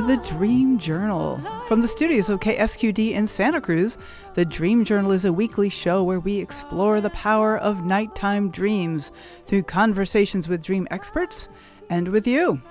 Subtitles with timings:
[0.00, 1.38] to the Dream Journal.
[1.66, 3.98] From the studios of KSQD in Santa Cruz,
[4.32, 9.12] the Dream Journal is a weekly show where we explore the power of nighttime dreams
[9.44, 11.50] through conversations with dream experts
[11.90, 12.62] and with you.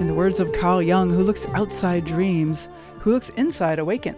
[0.00, 2.66] In the words of Carl Jung, who looks outside dreams,
[2.98, 4.16] who looks inside awaken.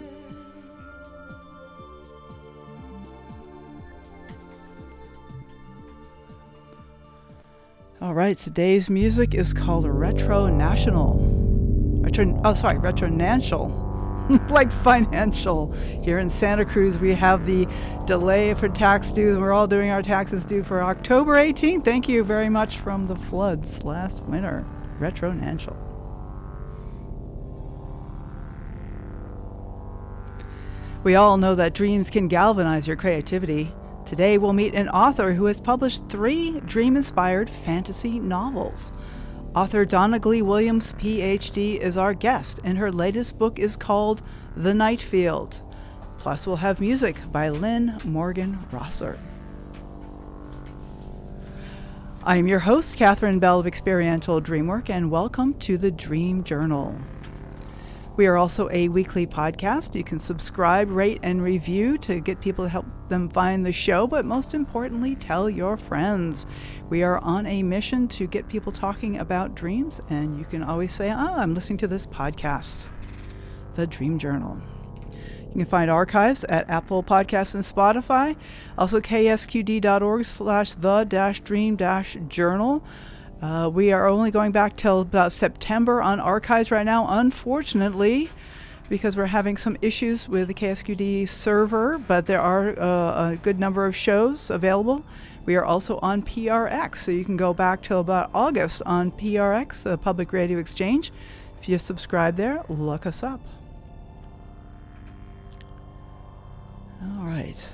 [8.03, 11.19] All right, today's music is called Retro National.
[12.01, 13.09] Retro, oh, sorry, Retro
[14.48, 15.70] like financial.
[16.03, 17.69] Here in Santa Cruz, we have the
[18.06, 19.37] delay for tax dues.
[19.37, 21.84] We're all doing our taxes due for October 18th.
[21.84, 24.65] Thank you very much from the floods last winter.
[24.98, 25.37] Retro.
[31.05, 33.75] We all know that dreams can galvanize your creativity.
[34.11, 38.92] Today, we'll meet an author who has published three dream inspired fantasy novels.
[39.55, 44.20] Author Donna Glee Williams, PhD, is our guest, and her latest book is called
[44.56, 45.62] The Night Field.
[46.19, 49.16] Plus, we'll have music by Lynn Morgan Rosser.
[52.25, 56.98] I'm your host, Catherine Bell of Experiential Dreamwork, and welcome to the Dream Journal.
[58.16, 59.94] We are also a weekly podcast.
[59.94, 64.06] You can subscribe, rate, and review to get people to help them find the show,
[64.06, 66.44] but most importantly, tell your friends.
[66.91, 70.93] We are on a mission to get people talking about dreams, and you can always
[70.93, 72.87] say, Oh, I'm listening to this podcast,
[73.75, 74.60] The Dream Journal.
[75.50, 78.37] You can find archives at Apple Podcasts and Spotify,
[78.78, 81.77] also ksqd.org slash the dream
[82.28, 82.84] journal.
[83.43, 88.28] Uh, we are only going back till about September on archives right now, unfortunately,
[88.91, 93.59] because we're having some issues with the KSQD server, but there are uh, a good
[93.59, 95.03] number of shows available.
[95.47, 99.84] We are also on PRX, so you can go back till about August on PRX,
[99.84, 101.11] the Public Radio Exchange.
[101.59, 103.41] If you subscribe there, look us up.
[107.03, 107.69] All right.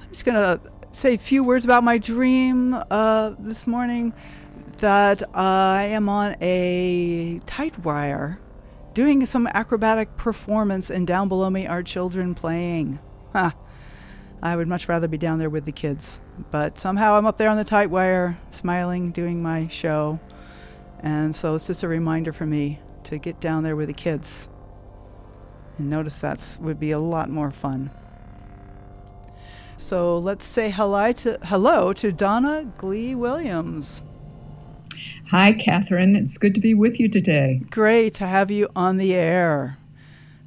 [0.00, 0.58] I'm just going to
[0.90, 4.14] say a few words about my dream uh, this morning
[4.78, 8.40] that I am on a tight wire
[8.94, 13.00] doing some acrobatic performance, and down below me are children playing.
[13.32, 13.50] Huh.
[14.40, 16.20] I would much rather be down there with the kids.
[16.50, 20.20] But somehow I'm up there on the tight wire, smiling, doing my show.
[21.00, 24.48] And so it's just a reminder for me to get down there with the kids.
[25.76, 27.90] And notice that would be a lot more fun.
[29.76, 34.02] So let's say hello to, hello to Donna Glee Williams.
[35.30, 36.16] Hi, Catherine.
[36.16, 37.62] It's good to be with you today.
[37.70, 39.78] Great to have you on the air.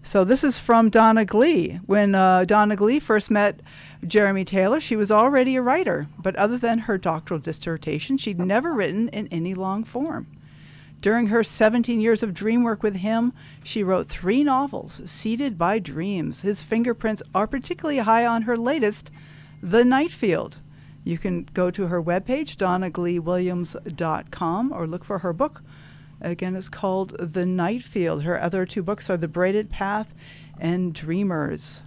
[0.04, 1.80] So, this is from Donna Glee.
[1.86, 3.60] When uh, Donna Glee first met
[4.06, 8.74] Jeremy Taylor, she was already a writer, but other than her doctoral dissertation, she'd never
[8.74, 10.28] written in any long form.
[11.02, 15.78] During her 17 years of dream work with him, she wrote three novels, Seated by
[15.78, 16.42] Dreams.
[16.42, 19.12] His fingerprints are particularly high on her latest,
[19.62, 20.60] The Night Field,
[21.08, 25.64] you can go to her webpage, donnagleewilliams.com, or look for her book.
[26.20, 28.24] Again, it's called The Night Field.
[28.24, 30.14] Her other two books are The Braided Path
[30.60, 31.84] and Dreamers.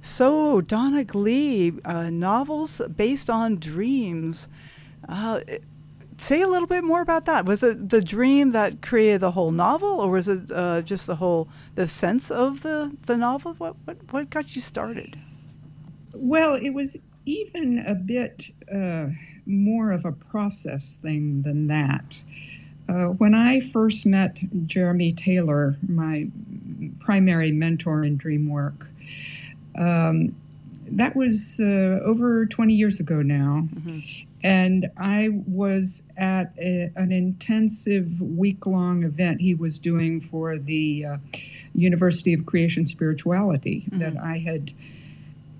[0.00, 4.48] So, Donna Glee, uh, novels based on dreams.
[5.08, 5.40] Uh,
[6.18, 7.46] say a little bit more about that.
[7.46, 11.16] Was it the dream that created the whole novel, or was it uh, just the
[11.16, 13.54] whole the sense of the the novel?
[13.54, 15.18] What what what got you started?
[16.14, 19.08] Well, it was even a bit uh,
[19.46, 22.22] more of a process thing than that.
[22.88, 26.28] Uh, when I first met Jeremy Taylor, my
[27.00, 28.86] primary mentor in dream work,
[29.78, 30.34] um,
[30.88, 33.68] that was uh, over 20 years ago now.
[33.74, 34.00] Mm-hmm.
[34.44, 41.04] And I was at a, an intensive week long event he was doing for the
[41.04, 41.16] uh,
[41.74, 44.00] University of Creation Spirituality mm-hmm.
[44.00, 44.72] that I had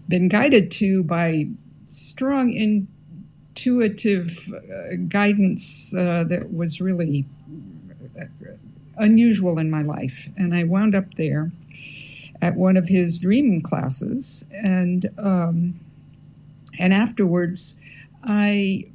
[0.09, 1.49] been guided to by
[1.89, 7.25] strong intuitive uh, guidance uh, that was really
[8.21, 8.25] uh,
[8.99, 10.29] unusual in my life.
[10.37, 11.51] And I wound up there
[12.41, 15.79] at one of his dream classes, and um,
[16.79, 17.79] and afterwards,
[18.25, 18.87] I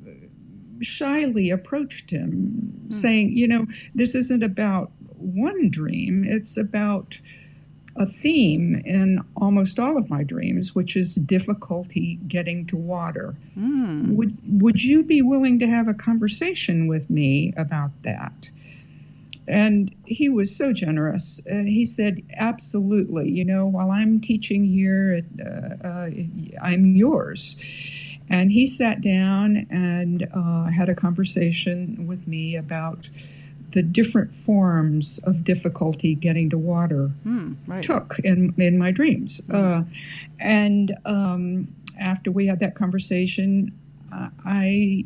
[0.81, 2.30] shyly approached him,
[2.88, 2.92] hmm.
[2.92, 7.19] saying, "You know, this isn't about one dream; it's about."
[7.98, 13.36] A theme in almost all of my dreams, which is difficulty getting to water.
[13.58, 14.16] Mm.
[14.16, 18.50] Would would you be willing to have a conversation with me about that?
[19.48, 21.42] and he was so generous.
[21.46, 23.30] And he said, Absolutely.
[23.30, 26.10] You know, while I'm teaching here, uh, uh,
[26.62, 27.56] I'm yours.
[28.30, 33.10] And he sat down and uh, had a conversation with me about
[33.72, 37.84] the different forms of difficulty getting to water mm, right.
[37.84, 39.42] took in, in my dreams.
[39.50, 39.86] Mm.
[40.40, 41.68] and um,
[42.00, 43.72] after we had that conversation,
[44.12, 45.06] I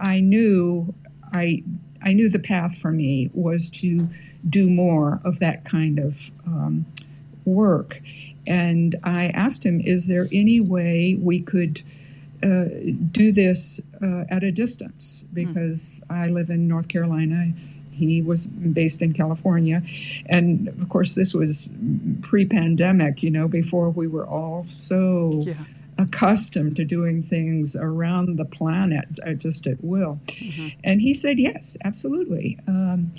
[0.00, 0.94] I knew
[1.32, 1.62] I
[2.02, 4.08] I knew the path for me was to
[4.48, 6.86] do more of that kind of um,
[7.44, 8.00] work.
[8.46, 11.82] And I asked him, is there any way we could
[12.42, 12.64] uh,
[13.12, 15.26] do this uh, at a distance?
[15.28, 15.34] Hmm.
[15.34, 16.16] Because mm.
[16.16, 17.52] I live in North Carolina.
[18.08, 19.82] He was based in California.
[20.26, 21.72] And of course, this was
[22.22, 25.42] pre pandemic, you know, before we were all so.
[25.46, 25.54] Yeah
[26.00, 30.18] accustomed to doing things around the planet uh, just at will.
[30.26, 30.68] Mm-hmm.
[30.82, 32.58] And he said, yes, absolutely.
[32.66, 33.12] Um,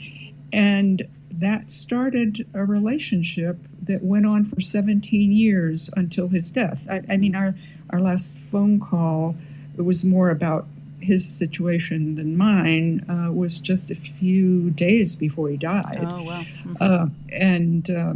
[0.52, 6.86] and that started a relationship that went on for 17 years until his death.
[6.90, 7.56] I, I mean, our,
[7.92, 9.36] our last phone call,
[9.78, 10.66] it was more about
[11.02, 16.00] his situation than mine, uh, was just a few days before he died.
[16.02, 16.42] Oh, wow.
[16.42, 16.76] Mm-hmm.
[16.80, 18.14] Uh, and, uh,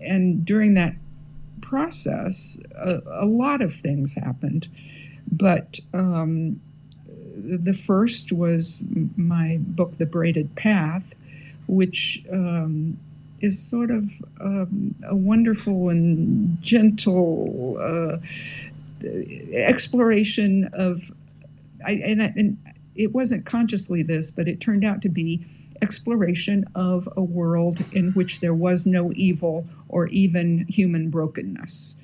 [0.00, 0.94] and during that
[1.60, 4.68] process, a, a lot of things happened.
[5.30, 6.60] But um,
[7.36, 8.82] the first was
[9.16, 11.14] my book, The Braided Path,
[11.66, 12.96] which um,
[13.40, 18.16] is sort of um, a wonderful and gentle uh,
[19.52, 21.10] exploration of,
[21.86, 22.58] I, and, and
[22.94, 25.44] it wasn't consciously this, but it turned out to be
[25.80, 31.96] exploration of a world in which there was no evil or even human brokenness.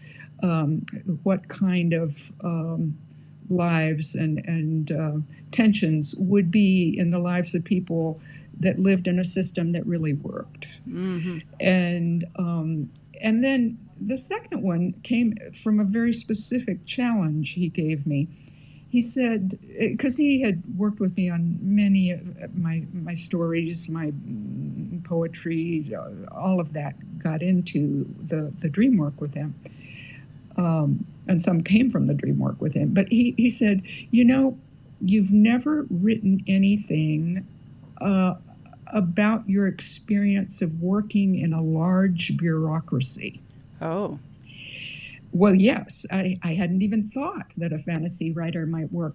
[0.42, 0.84] Um,
[1.22, 2.96] what kind of um,
[3.48, 5.16] lives and, and uh,
[5.50, 8.20] tensions would be in the lives of people
[8.60, 10.66] that lived in a system that really worked.
[10.88, 11.38] Mm-hmm.
[11.60, 12.90] And, um,
[13.20, 18.28] and then the second one came from a very specific challenge he gave me
[18.94, 24.12] he said because he had worked with me on many of my my stories my
[25.02, 25.92] poetry
[26.30, 29.52] all of that got into the the dream work with him.
[30.56, 32.94] Um, and some came from the dream work with him.
[32.94, 33.82] But he, he said
[34.12, 34.56] you know
[35.00, 37.44] you've never written anything
[38.00, 38.34] uh,
[38.92, 43.40] about your experience of working in a large bureaucracy.
[43.82, 44.20] Oh
[45.34, 49.14] well, yes, I, I hadn't even thought that a fantasy writer might work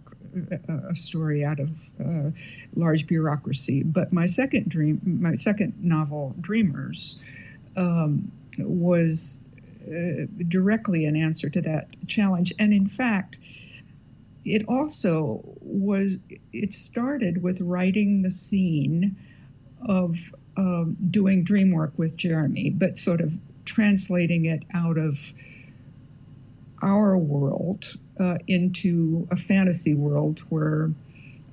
[0.68, 1.70] a, a story out of
[2.06, 2.32] uh,
[2.76, 3.84] large bureaucracy.
[3.84, 7.22] But my second dream, my second novel, Dreamers,
[7.78, 9.42] um, was
[9.88, 12.54] uh, directly an answer to that challenge.
[12.60, 13.38] And in fact,
[14.44, 16.18] it also was,
[16.52, 19.16] it started with writing the scene
[19.88, 23.34] of um, doing dream work with Jeremy, but sort of
[23.64, 25.34] translating it out of
[26.82, 30.92] our world uh, into a fantasy world where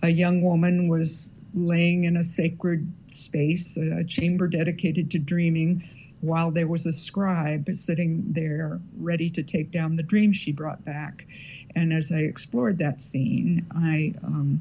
[0.02, 5.82] a young woman was laying in a sacred space, a chamber dedicated to dreaming,
[6.20, 10.84] while there was a scribe sitting there ready to take down the dream she brought
[10.84, 11.26] back.
[11.74, 14.60] And as I explored that scene, I um,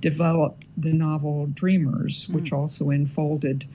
[0.00, 2.34] developed the novel Dreamers, mm.
[2.34, 3.66] which also enfolded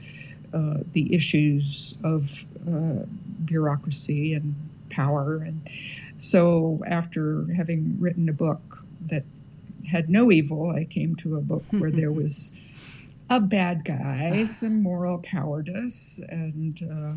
[0.52, 3.04] uh, the issues of uh,
[3.44, 4.54] bureaucracy and
[4.90, 5.60] power and
[6.20, 9.24] so after having written a book that
[9.90, 12.58] had no evil, I came to a book where there was
[13.30, 17.12] a bad guy, some moral cowardice, and uh,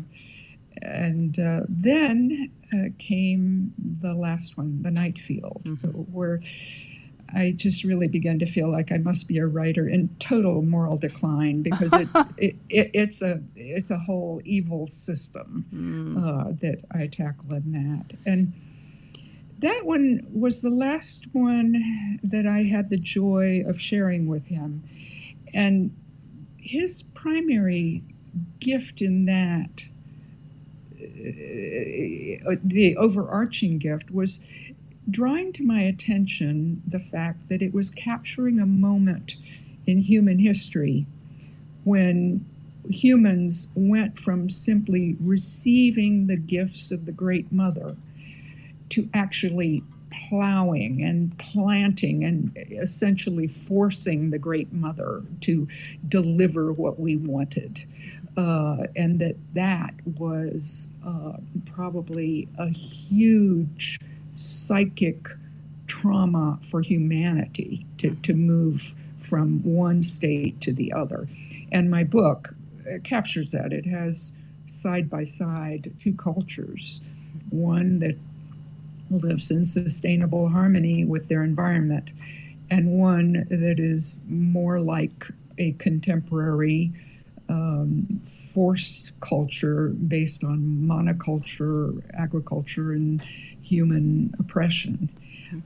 [0.82, 5.88] and uh, then uh, came the last one, the Night Field, mm-hmm.
[6.12, 6.40] where
[7.34, 10.96] I just really began to feel like I must be a writer in total moral
[10.96, 12.08] decline because it,
[12.38, 16.60] it, it, it's a it's a whole evil system mm.
[16.60, 18.52] that I tackle in that and
[19.64, 24.82] that one was the last one that I had the joy of sharing with him.
[25.54, 25.90] And
[26.58, 28.02] his primary
[28.60, 29.86] gift in that,
[31.00, 34.44] uh, the overarching gift, was
[35.10, 39.36] drawing to my attention the fact that it was capturing a moment
[39.86, 41.06] in human history
[41.84, 42.44] when
[42.90, 47.96] humans went from simply receiving the gifts of the Great Mother
[48.94, 49.82] to actually
[50.28, 55.66] plowing and planting and essentially forcing the Great Mother to
[56.08, 57.84] deliver what we wanted.
[58.36, 61.32] Uh, and that that was uh,
[61.72, 63.98] probably a huge
[64.32, 65.28] psychic
[65.88, 71.28] trauma for humanity to, to move from one state to the other.
[71.72, 72.54] And my book
[72.86, 73.72] uh, captures that.
[73.72, 74.36] It has
[74.66, 77.00] side by side two cultures
[77.50, 78.16] one that
[79.10, 82.12] lives in sustainable harmony with their environment,
[82.70, 85.26] and one that is more like
[85.58, 86.92] a contemporary
[87.48, 88.20] um,
[88.52, 93.22] force culture based on monoculture, agriculture, and
[93.62, 95.08] human oppression.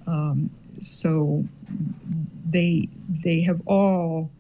[0.07, 1.45] Um, so
[2.51, 4.31] they they have all.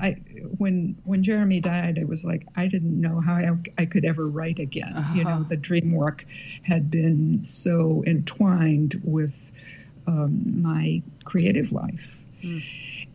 [0.00, 0.12] I
[0.58, 4.26] when when Jeremy died, it was like I didn't know how I, I could ever
[4.26, 4.94] write again.
[4.96, 5.14] Uh-huh.
[5.14, 6.24] You know, the dream work
[6.62, 9.52] had been so entwined with
[10.06, 12.16] um, my creative life.
[12.42, 12.64] Mm.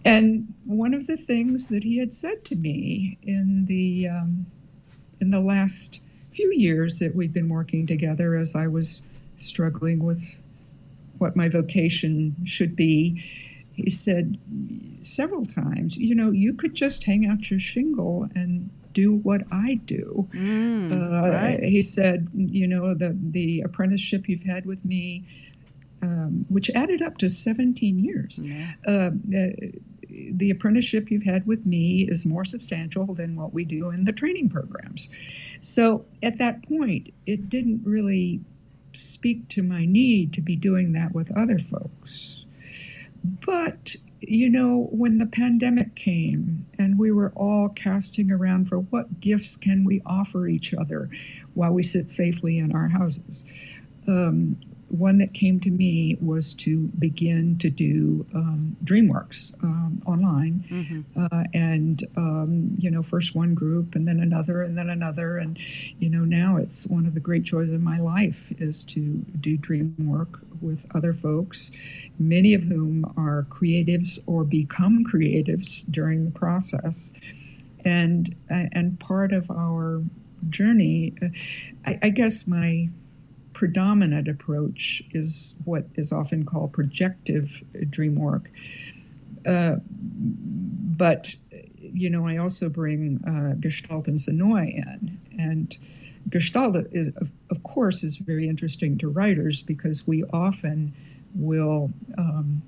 [0.06, 4.46] And one of the things that he had said to me in the um,
[5.20, 6.00] in the last
[6.34, 10.24] few years that we'd been working together, as I was struggling with
[11.18, 13.26] what my vocation should be,
[13.74, 14.38] he said
[15.06, 19.76] several times, you know, you could just hang out your shingle and do what I
[19.86, 20.28] do.
[20.34, 21.62] Mm, uh, right.
[21.62, 25.26] He said, you know, the the apprenticeship you've had with me,
[26.02, 28.40] um, which added up to 17 years.
[28.44, 28.72] Yeah.
[28.88, 29.48] Uh, uh,
[30.32, 34.14] the apprenticeship you've had with me is more substantial than what we do in the
[34.14, 35.12] training programs.
[35.62, 38.40] So at that point, it didn't really
[38.94, 42.45] speak to my need to be doing that with other folks.
[43.46, 49.20] But, you know, when the pandemic came and we were all casting around for what
[49.20, 51.10] gifts can we offer each other
[51.54, 53.46] while we sit safely in our houses,
[54.08, 54.58] um,
[54.96, 61.02] one that came to me was to begin to do um, DreamWorks um, online, mm-hmm.
[61.18, 65.58] uh, and um, you know, first one group, and then another, and then another, and
[66.00, 69.00] you know, now it's one of the great joys of my life is to
[69.40, 71.72] do dream work with other folks,
[72.18, 77.14] many of whom are creatives or become creatives during the process,
[77.84, 80.02] and uh, and part of our
[80.50, 81.28] journey, uh,
[81.86, 82.90] I, I guess my
[83.56, 88.52] predominant approach is what is often called projective dream work.
[89.48, 89.78] Uh,
[90.98, 91.34] but,
[91.80, 95.18] you know, I also bring uh, Gestalt and Senoi in.
[95.40, 95.76] And
[96.30, 100.94] Gestalt, is, of, of, course, is very interesting to writers because we often
[101.34, 102.62] will um,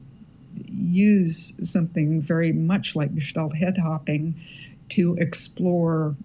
[0.69, 4.33] use something very much like Gestalt head hopping
[4.89, 6.15] to explore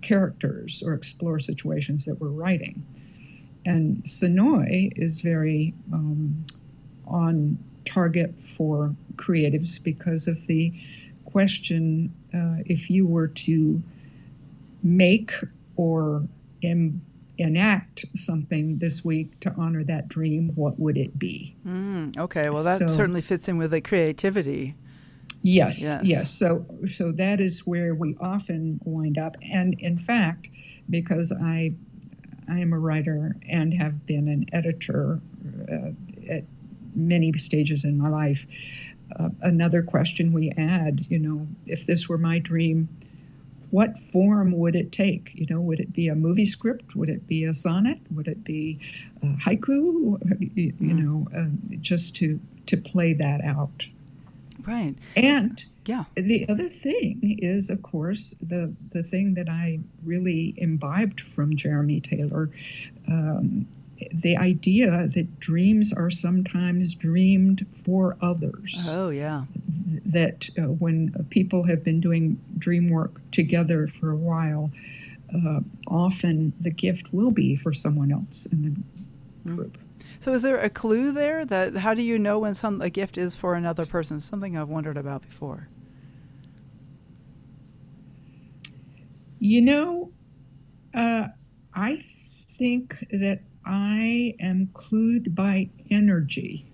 [0.00, 2.84] characters or explore situations that we're writing.
[3.64, 6.44] And Senoi is very um,
[7.06, 10.72] on target for creatives because of the
[11.24, 13.82] question uh, if you were to
[14.82, 15.32] make
[15.76, 16.22] or
[16.62, 17.00] Im-
[17.38, 21.54] enact something this week to honor that dream, what would it be?
[21.66, 24.74] Mm, okay, well, that so, certainly fits in with the creativity.
[25.42, 26.30] Yes, yes, yes.
[26.30, 29.36] So, so that is where we often wind up.
[29.42, 30.48] And in fact,
[30.88, 31.74] because I
[32.48, 35.20] I am a writer and have been an editor
[35.70, 35.90] uh,
[36.28, 36.44] at
[36.94, 38.46] many stages in my life.
[39.18, 42.88] Uh, another question we add, you know, if this were my dream,
[43.70, 45.30] what form would it take?
[45.34, 46.94] You know, would it be a movie script?
[46.94, 47.98] Would it be a sonnet?
[48.14, 48.78] Would it be
[49.22, 50.20] a haiku?
[50.40, 51.02] You, you hmm.
[51.02, 51.46] know, uh,
[51.80, 53.86] just to to play that out.
[54.66, 54.94] Right.
[55.16, 56.04] And yeah.
[56.14, 62.00] The other thing is, of course, the the thing that I really imbibed from Jeremy
[62.00, 62.50] Taylor,
[63.08, 63.66] um,
[64.12, 68.86] the idea that dreams are sometimes dreamed for others.
[68.90, 69.44] Oh yeah.
[70.06, 74.70] That uh, when people have been doing dream work together for a while,
[75.34, 79.56] uh, often the gift will be for someone else in the mm.
[79.56, 79.78] group.
[80.20, 83.18] So is there a clue there that how do you know when some a gift
[83.18, 84.20] is for another person?
[84.20, 85.66] Something I've wondered about before.
[89.44, 90.12] You know,
[90.94, 91.26] uh,
[91.74, 92.04] I
[92.60, 96.64] think that I am clued by energy.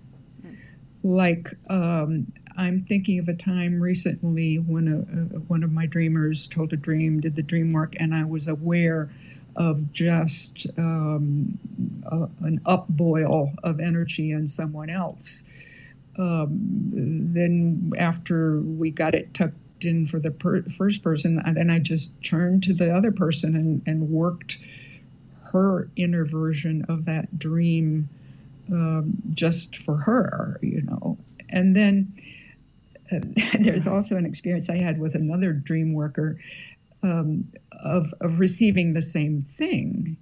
[1.01, 6.45] Like um, I'm thinking of a time recently when a, a, one of my dreamers
[6.45, 9.09] told a dream, did the dream work, and I was aware
[9.55, 11.57] of just um,
[12.05, 15.43] a, an upboil of energy in someone else.
[16.19, 16.59] Um,
[17.33, 21.79] then after we got it tucked in for the per- first person, and then I
[21.79, 24.57] just turned to the other person and, and worked
[25.51, 28.09] her inner version of that dream
[28.71, 31.17] um, just for her, you know.
[31.49, 32.13] And then
[33.11, 33.19] uh,
[33.59, 36.39] there's also an experience I had with another dream worker
[37.01, 40.17] um, of, of receiving the same thing.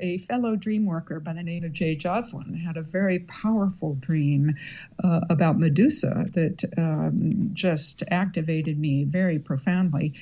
[0.00, 4.54] A fellow dream worker by the name of Jay Joslin had a very powerful dream
[5.02, 10.14] uh, about Medusa that um, just activated me very profoundly.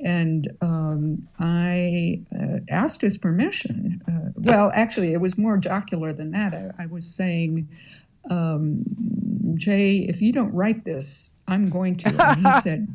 [0.00, 4.02] And um, I uh, asked his permission.
[4.08, 6.54] Uh, well, actually, it was more jocular than that.
[6.54, 7.68] I, I was saying,
[8.30, 8.84] um,
[9.56, 12.08] Jay, if you don't write this, I'm going to.
[12.08, 12.94] And he said,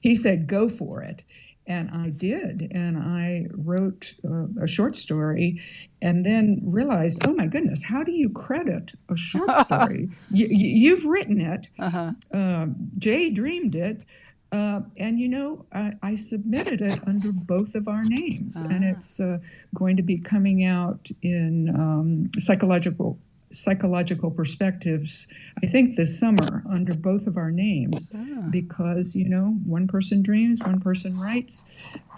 [0.00, 1.22] he said, go for it.
[1.68, 2.72] And I did.
[2.74, 5.60] And I wrote uh, a short story
[6.00, 10.08] and then realized, oh my goodness, how do you credit a short story?
[10.30, 11.68] you, have written it.
[11.78, 12.12] Uh-huh.
[12.32, 12.66] Uh,
[12.98, 14.00] Jay dreamed it.
[14.50, 18.68] Uh, and you know, I, I, submitted it under both of our names, uh-huh.
[18.70, 19.40] and it's uh,
[19.74, 23.18] going to be coming out in um, psychological
[23.50, 25.28] psychological perspectives,
[25.62, 28.48] I think this summer under both of our names ah.
[28.50, 31.64] because, you know, one person dreams, one person writes.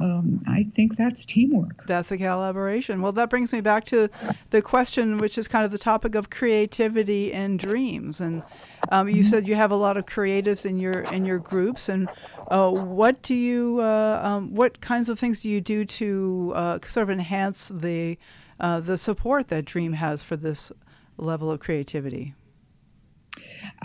[0.01, 1.87] Um, I think that's teamwork.
[1.87, 3.03] That's a collaboration.
[3.03, 4.09] Well, that brings me back to
[4.51, 8.21] the question, which is kind of the topic of creativity and dreams.
[8.21, 8.43] And
[8.91, 9.31] um, you mm-hmm.
[9.31, 12.09] said you have a lot of creatives in your in your groups, and
[12.49, 16.79] uh, what do you, uh, um, what kinds of things do you do to uh,
[16.87, 18.19] sort of enhance the
[18.59, 20.73] uh, the support that Dream has for this
[21.21, 22.35] level of creativity?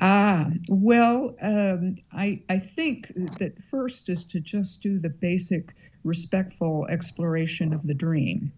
[0.01, 3.07] Ah, well, um, I, I think
[3.39, 5.73] that first is to just do the basic
[6.03, 8.51] respectful exploration of the dream.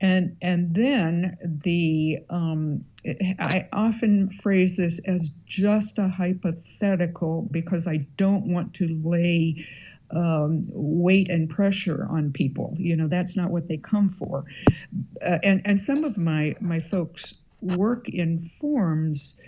[0.00, 2.84] And, and then the um,
[3.38, 9.64] I often phrase this as just a hypothetical because I don't want to lay
[10.10, 12.74] um, weight and pressure on people.
[12.78, 14.44] You know, that's not what they come for.
[15.24, 19.38] Uh, and and some of my my folks work in forms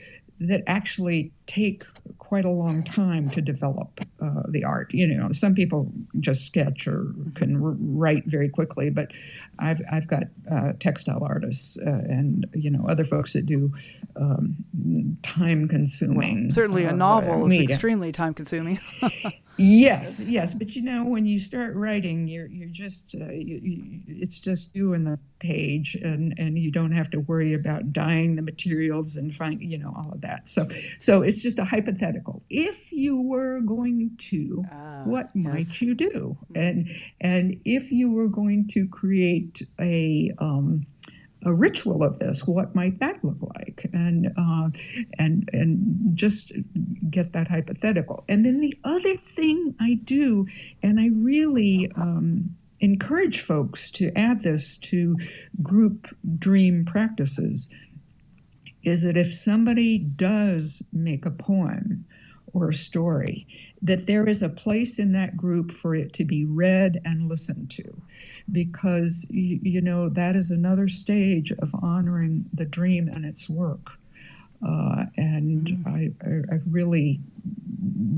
[0.40, 1.84] that actually take
[2.18, 4.92] quite a long time to develop uh, the art.
[4.92, 9.12] You know, some people just sketch or can r- write very quickly, but
[9.58, 13.72] I've, I've got uh, textile artists uh, and, you know, other folks that do
[14.16, 14.56] um,
[15.22, 16.44] time consuming.
[16.44, 18.80] Well, certainly a uh, novel is extremely time consuming.
[19.58, 24.00] Yes, yes, but you know, when you start writing, you're you're just uh, you, you,
[24.06, 28.34] it's just you and the page, and and you don't have to worry about dyeing
[28.34, 30.48] the materials and find you know all of that.
[30.48, 30.66] So
[30.98, 32.42] so it's just a hypothetical.
[32.48, 35.44] If you were going to, uh, what yes.
[35.44, 36.38] might you do?
[36.54, 36.88] And
[37.20, 40.86] and if you were going to create a um,
[41.44, 43.88] a ritual of this, what might that look like?
[43.92, 44.70] And uh,
[45.18, 46.52] and and just
[47.10, 48.24] get that hypothetical.
[48.28, 50.46] And then the other thing I do,
[50.82, 55.16] and I really um, encourage folks to add this to
[55.62, 57.72] group dream practices,
[58.82, 62.04] is that if somebody does make a poem
[62.52, 63.46] or a story,
[63.80, 67.70] that there is a place in that group for it to be read and listened
[67.70, 68.02] to
[68.52, 73.90] because you, you know that is another stage of honoring the dream and its work.
[74.64, 75.86] Uh, and mm.
[75.86, 77.18] I, I, really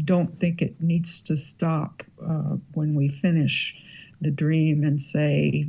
[0.04, 3.74] don't think it needs to stop uh, when we finish
[4.20, 5.66] the dream and say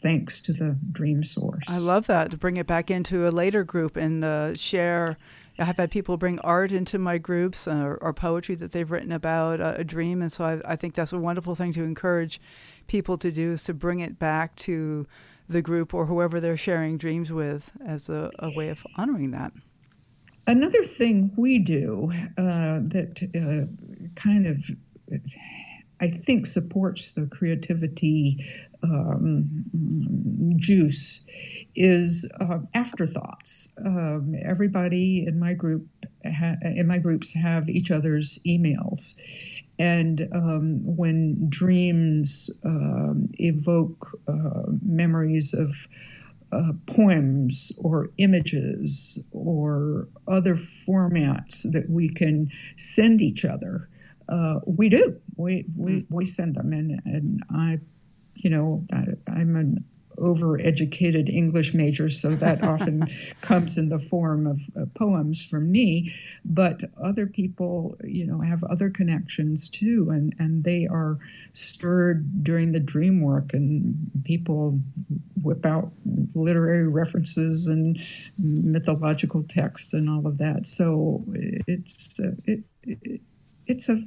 [0.00, 1.64] thanks to the dream source.
[1.66, 5.06] I love that to bring it back into a later group and uh, share.
[5.60, 9.12] I've had people bring art into my groups uh, or, or, poetry that they've written
[9.12, 12.40] about a dream, and so I, I think that's a wonderful thing to encourage
[12.86, 15.06] people to do is to bring it back to
[15.48, 19.52] the group or whoever they're sharing dreams with as a, a way of honoring that.
[20.46, 24.58] Another thing we do uh, that uh, kind of,
[26.00, 28.44] I think, supports the creativity
[28.82, 29.64] um,
[30.56, 31.26] juice
[31.76, 33.70] is uh, afterthoughts.
[33.84, 35.86] Um, everybody in my group,
[36.24, 39.14] ha- in my groups, have each other's emails,
[39.78, 45.88] and um, when dreams um, evoke uh, memories of
[46.52, 53.88] uh, poems or images or other formats that we can send each other,
[54.28, 55.16] uh, we do.
[55.36, 56.14] We, we, hmm.
[56.14, 56.72] we send them.
[56.72, 57.78] And, and I,
[58.42, 58.84] you know,
[59.28, 59.84] I'm an
[60.18, 63.08] overeducated English major, so that often
[63.40, 66.12] comes in the form of uh, poems from me.
[66.44, 71.18] But other people, you know, have other connections too, and, and they are
[71.54, 74.78] stirred during the dream work, and people
[75.42, 75.92] whip out
[76.34, 77.98] literary references and
[78.38, 80.66] mythological texts and all of that.
[80.66, 81.24] So
[81.66, 83.20] it's uh, it, it,
[83.66, 84.02] it's a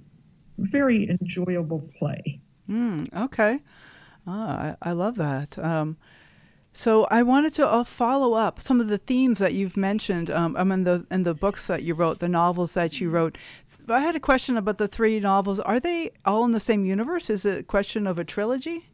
[0.57, 2.39] very enjoyable play.
[2.69, 3.59] Mm, okay.
[4.25, 5.57] Ah, I, I love that.
[5.59, 5.97] Um,
[6.71, 10.55] so I wanted to uh, follow up some of the themes that you've mentioned um,
[10.55, 13.37] um, in the in the books that you wrote, the novels that you wrote.
[13.87, 15.59] I had a question about the three novels.
[15.59, 17.29] Are they all in the same universe?
[17.29, 18.89] Is it a question of a trilogy?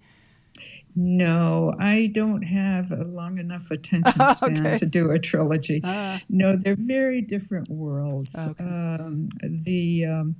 [0.95, 4.77] No, I don't have a long enough attention span okay.
[4.77, 5.79] to do a trilogy.
[5.83, 8.35] Uh, no, they're very different worlds.
[8.35, 8.63] Okay.
[8.63, 10.35] Um, the um,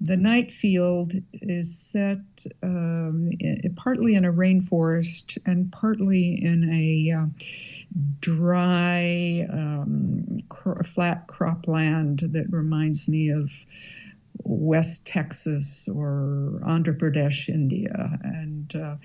[0.00, 2.18] the Night Field is set
[2.62, 3.30] um,
[3.76, 7.26] partly in a rainforest and partly in a uh,
[8.20, 13.50] dry, um, cr- flat cropland that reminds me of
[14.44, 18.96] West Texas or Andhra Pradesh, India, and uh,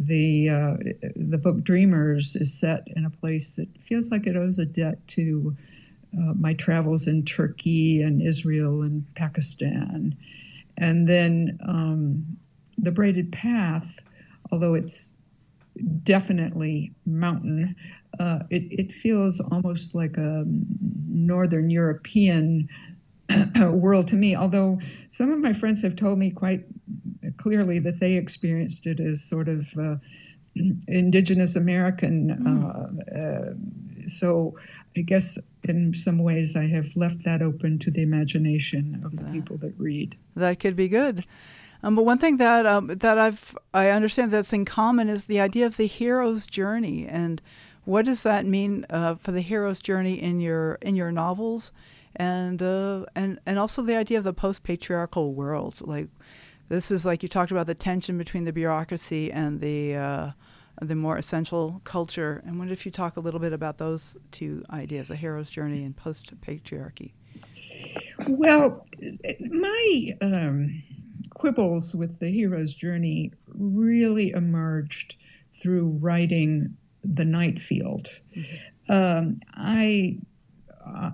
[0.00, 0.76] the uh,
[1.14, 4.98] the book Dreamers is set in a place that feels like it owes a debt
[5.08, 5.54] to
[6.18, 10.16] uh, my travels in Turkey and Israel and Pakistan,
[10.78, 12.24] and then um,
[12.78, 13.98] the Braided Path,
[14.50, 15.14] although it's
[16.02, 17.74] definitely mountain,
[18.20, 20.44] uh, it, it feels almost like a
[21.08, 22.68] northern European
[23.70, 24.36] world to me.
[24.36, 26.64] Although some of my friends have told me quite
[27.38, 29.96] clearly that they experienced it as sort of uh,
[30.88, 32.30] indigenous American.
[32.30, 33.16] Mm.
[33.16, 34.56] Uh, so
[34.96, 39.24] I guess in some ways I have left that open to the imagination of the
[39.26, 40.16] people that read.
[40.34, 41.24] That could be good.
[41.82, 45.40] Um, but one thing that um, that I've I understand that's in common is the
[45.40, 47.42] idea of the hero's journey, and
[47.84, 51.72] what does that mean uh, for the hero's journey in your in your novels,
[52.14, 55.80] and uh, and and also the idea of the post patriarchal world.
[55.80, 56.08] Like
[56.68, 60.30] this is like you talked about the tension between the bureaucracy and the uh,
[60.80, 62.42] the more essential culture.
[62.46, 65.84] And what if you talk a little bit about those two ideas, a hero's journey
[65.84, 67.12] and post patriarchy?
[68.28, 68.86] Well,
[69.40, 70.82] my um,
[71.30, 75.16] quibbles with the hero's journey really emerged
[75.60, 78.08] through writing The Night Field.
[78.36, 78.92] Mm-hmm.
[78.92, 80.18] Um, I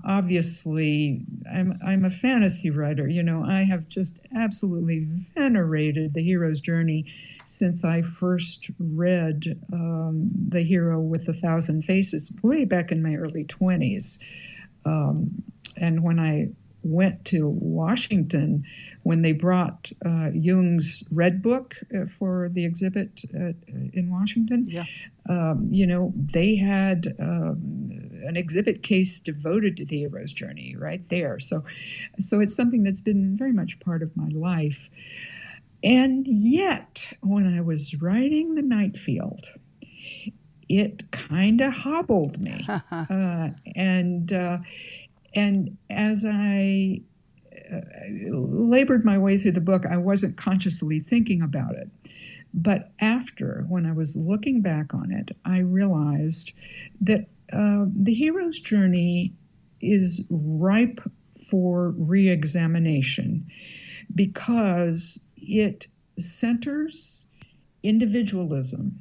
[0.05, 3.09] obviously I'm I'm a fantasy writer.
[3.09, 7.07] You know, I have just absolutely venerated the hero's journey
[7.49, 13.15] since I first read um, The Hero with a Thousand Faces way back in my
[13.15, 14.19] early 20s.
[14.85, 15.43] Um,
[15.79, 16.51] and when I
[16.83, 18.65] went to Washington,
[19.03, 24.85] when they brought uh, Jung's Red Book uh, for the exhibit in Washington, yeah.
[25.31, 27.91] um, you know, they had um,
[28.27, 31.41] an exhibit case devoted to the hero's journey right there.
[31.41, 31.65] So,
[32.19, 34.91] so it's something that's been very much part of my life.
[35.83, 39.45] And yet, when I was writing The Night Field,
[40.69, 42.67] it kind of hobbled me.
[42.91, 44.59] uh, and uh,
[45.35, 47.01] and as I
[47.73, 47.81] uh,
[48.31, 51.88] labored my way through the book, I wasn't consciously thinking about it.
[52.55, 56.53] But after, when I was looking back on it, I realized
[57.03, 59.33] that uh, the hero's journey
[59.81, 61.01] is ripe
[61.51, 63.47] for re examination
[64.14, 65.87] because it
[66.19, 67.27] centers
[67.83, 68.99] individualism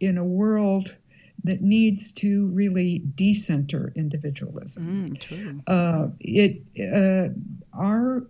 [0.00, 0.96] in a world
[1.42, 5.18] that needs to really decenter individualism.
[5.20, 7.28] Mm, uh, it uh,
[7.78, 8.26] our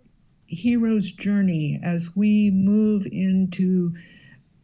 [0.47, 3.95] hero's journey as we move into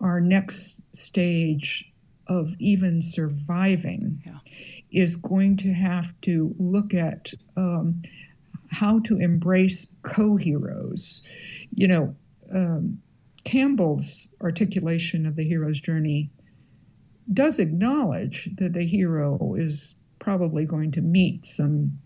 [0.00, 1.90] our next stage
[2.26, 4.38] of even surviving yeah.
[4.90, 8.00] is going to have to look at um,
[8.70, 11.22] how to embrace co-heroes.
[11.74, 12.16] You know,
[12.52, 13.00] um,
[13.44, 16.30] Campbell's articulation of the hero's journey
[17.32, 21.98] does acknowledge that the hero is probably going to meet some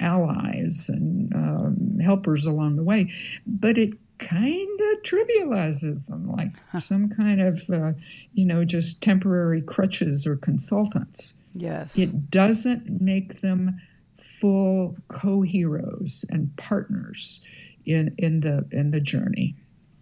[0.00, 3.10] allies and um, helpers along the way,
[3.46, 7.92] but it kind of trivializes them like some kind of, uh,
[8.34, 11.34] you know, just temporary crutches or consultants.
[11.54, 11.96] Yes.
[11.96, 13.80] It doesn't make them
[14.16, 17.40] full co-heroes and partners
[17.84, 19.54] in in the in the journey.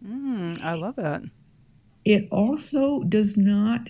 [0.06, 1.22] Mm, I love that.
[2.04, 3.88] It also does not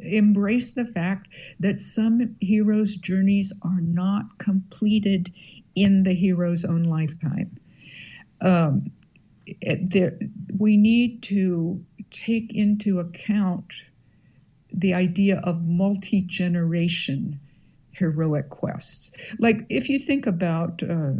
[0.00, 1.28] embrace the fact
[1.60, 5.32] that some heroes' journeys are not completed
[5.74, 7.56] in the hero's own lifetime.
[8.40, 8.90] Um,
[9.80, 10.18] there,
[10.58, 13.72] we need to take into account
[14.72, 17.38] the idea of multi generation
[17.92, 19.12] heroic quests.
[19.38, 21.12] Like if you think about uh,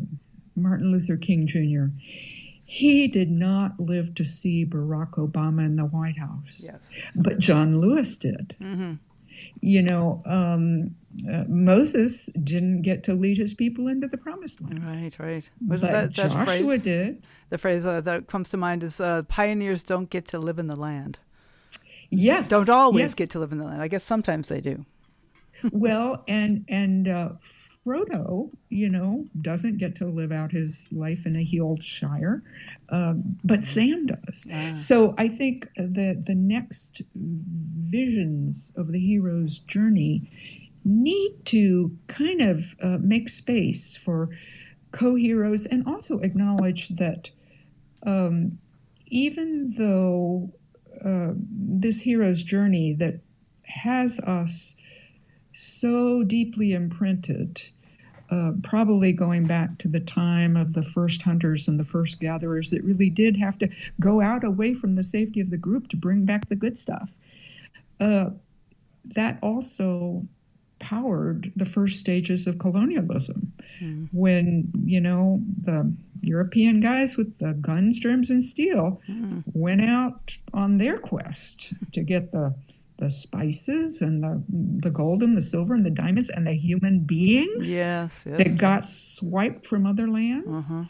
[0.57, 1.87] Martin Luther King Jr.,
[2.73, 6.61] he did not live to see Barack Obama in the White House.
[6.61, 6.79] Yes.
[7.17, 8.55] But John Lewis did.
[8.61, 8.93] Mm-hmm.
[9.61, 10.95] You know, um,
[11.29, 14.85] uh, Moses didn't get to lead his people into the promised land.
[14.87, 15.51] Right, right.
[15.67, 16.85] What but that, that Joshua phrase?
[16.85, 17.25] did.
[17.49, 20.69] The phrase uh, that comes to mind is uh, pioneers don't get to live in
[20.69, 21.19] the land.
[22.09, 22.51] Yes.
[22.51, 23.15] Don't always yes.
[23.17, 23.83] get to live in the land.
[23.83, 24.85] I guess sometimes they do.
[25.73, 27.31] well, and and uh,
[27.87, 32.43] Frodo, you know, doesn't get to live out his life in a healed Shire,
[32.91, 34.47] um, but Sam does.
[34.53, 34.75] Ah.
[34.75, 40.31] So I think that the next visions of the hero's journey
[40.85, 44.29] need to kind of uh, make space for
[44.93, 47.31] co heroes and also acknowledge that
[48.05, 48.59] um,
[49.07, 50.51] even though
[51.05, 53.21] uh, this hero's journey that
[53.63, 54.77] has us
[55.53, 57.63] so deeply imprinted,
[58.31, 62.71] uh, probably going back to the time of the first hunters and the first gatherers
[62.71, 63.69] that really did have to
[64.01, 67.11] go out away from the safety of the group to bring back the good stuff.
[67.99, 68.31] Uh,
[69.05, 70.25] that also
[70.79, 74.09] powered the first stages of colonialism mm.
[74.13, 79.43] when you know the european guys with the guns germs and steel mm.
[79.53, 82.55] went out on their quest to get the
[83.01, 84.43] the spices and the
[84.79, 88.39] the gold and the silver and the diamonds and the human beings yes, yes.
[88.39, 90.71] that got swiped from other lands.
[90.71, 90.85] Uh-huh.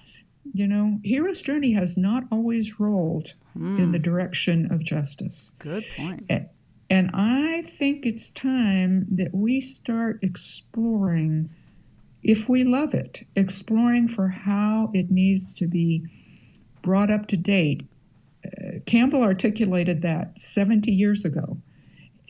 [0.53, 3.79] You know, Hero's Journey has not always rolled mm.
[3.79, 5.53] in the direction of justice.
[5.61, 6.25] Good point.
[6.29, 6.49] And,
[6.89, 11.51] and I think it's time that we start exploring,
[12.25, 16.03] if we love it, exploring for how it needs to be
[16.83, 17.83] brought up to date.
[18.45, 21.59] Uh, Campbell articulated that 70 years ago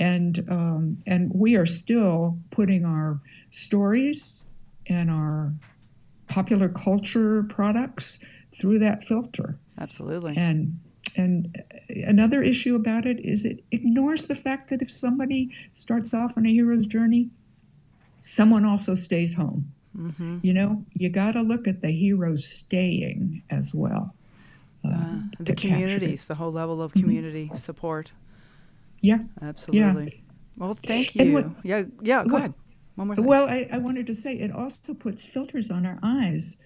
[0.01, 4.47] and um, and we are still putting our stories
[4.87, 5.53] and our
[6.27, 8.25] popular culture products
[8.59, 9.57] through that filter.
[9.79, 10.37] Absolutely.
[10.37, 10.81] And
[11.17, 16.37] and another issue about it is it ignores the fact that if somebody starts off
[16.37, 17.29] on a hero's journey,
[18.23, 19.71] someone also stays home.
[19.97, 20.39] Mm-hmm.
[20.43, 24.15] You know, you got to look at the heroes staying as well.
[24.85, 27.57] Uh, uh, the communities, the whole level of community mm-hmm.
[27.57, 28.13] support.
[29.01, 29.19] Yeah.
[29.43, 30.05] Absolutely.
[30.05, 30.65] Yeah.
[30.65, 31.33] Well, thank you.
[31.33, 32.55] What, yeah, yeah, go ahead.
[32.97, 33.25] One more thing.
[33.25, 36.63] Well, I, I wanted to say it also puts filters on our eyes.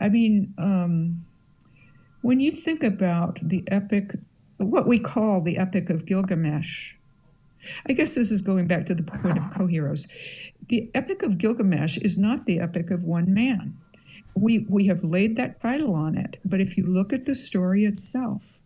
[0.00, 1.24] I mean, um,
[2.22, 4.12] when you think about the epic,
[4.58, 6.94] what we call the Epic of Gilgamesh,
[7.86, 10.06] I guess this is going back to the point of co heroes.
[10.68, 13.76] The Epic of Gilgamesh is not the epic of one man.
[14.34, 17.84] We, we have laid that title on it, but if you look at the story
[17.84, 18.56] itself,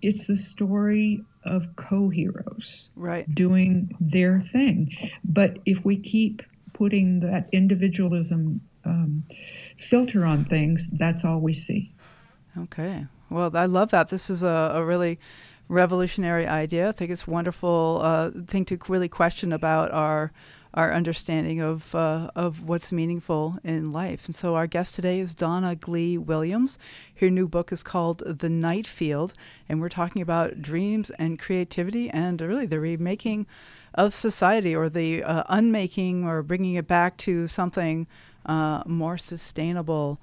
[0.00, 3.32] it's the story of co-heroes right.
[3.34, 4.90] doing their thing.
[5.24, 9.24] But if we keep putting that individualism um,
[9.78, 11.92] filter on things that's all we see.
[12.56, 13.06] Okay.
[13.28, 14.08] Well i love that.
[14.08, 15.18] This is a, a really
[15.68, 16.88] revolutionary idea.
[16.88, 20.32] I think it's a wonderful uh, thing to really question about our
[20.72, 24.26] our understanding of uh, of what's meaningful in life.
[24.26, 26.78] And so our guest today is Donna Glee Williams.
[27.16, 29.34] Her new book is called The Night Field,
[29.68, 33.46] and we're talking about dreams and creativity and really the remaking
[33.94, 38.06] of society or the uh, unmaking or bringing it back to something
[38.46, 40.20] uh, more sustainable.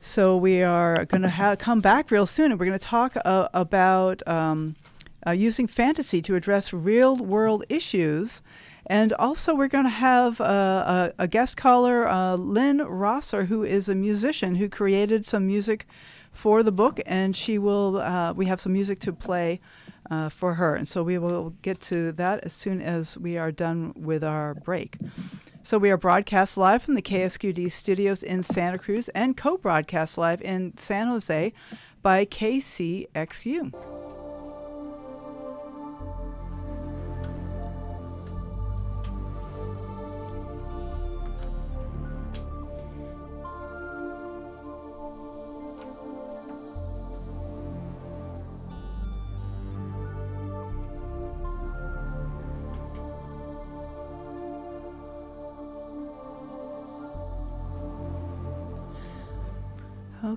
[0.00, 3.16] So we are going to ha- come back real soon, and we're going to talk
[3.24, 4.76] uh, about um,
[5.26, 8.42] uh, using fantasy to address real world issues
[8.86, 13.62] and also, we're going to have a, a, a guest caller, uh, Lynn Rosser, who
[13.62, 15.86] is a musician who created some music
[16.30, 17.98] for the book, and she will.
[17.98, 19.60] Uh, we have some music to play
[20.10, 23.52] uh, for her, and so we will get to that as soon as we are
[23.52, 24.98] done with our break.
[25.62, 30.42] So we are broadcast live from the KSQD studios in Santa Cruz and co-broadcast live
[30.42, 31.54] in San Jose
[32.02, 34.13] by KCXU.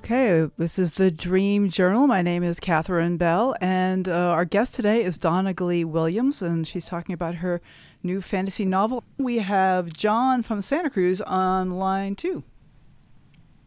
[0.09, 2.07] Okay, this is the Dream Journal.
[2.07, 6.65] My name is Catherine Bell, and uh, our guest today is Donna Glee Williams, and
[6.65, 7.59] she's talking about her
[8.01, 9.03] new fantasy novel.
[9.17, 12.45] We have John from Santa Cruz on line two.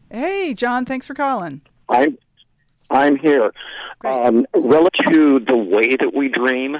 [0.09, 1.61] Hey, John, thanks for calling.
[1.87, 2.17] I'm
[2.91, 3.53] I'm here.
[4.03, 6.77] Um, relative to the way that we dream,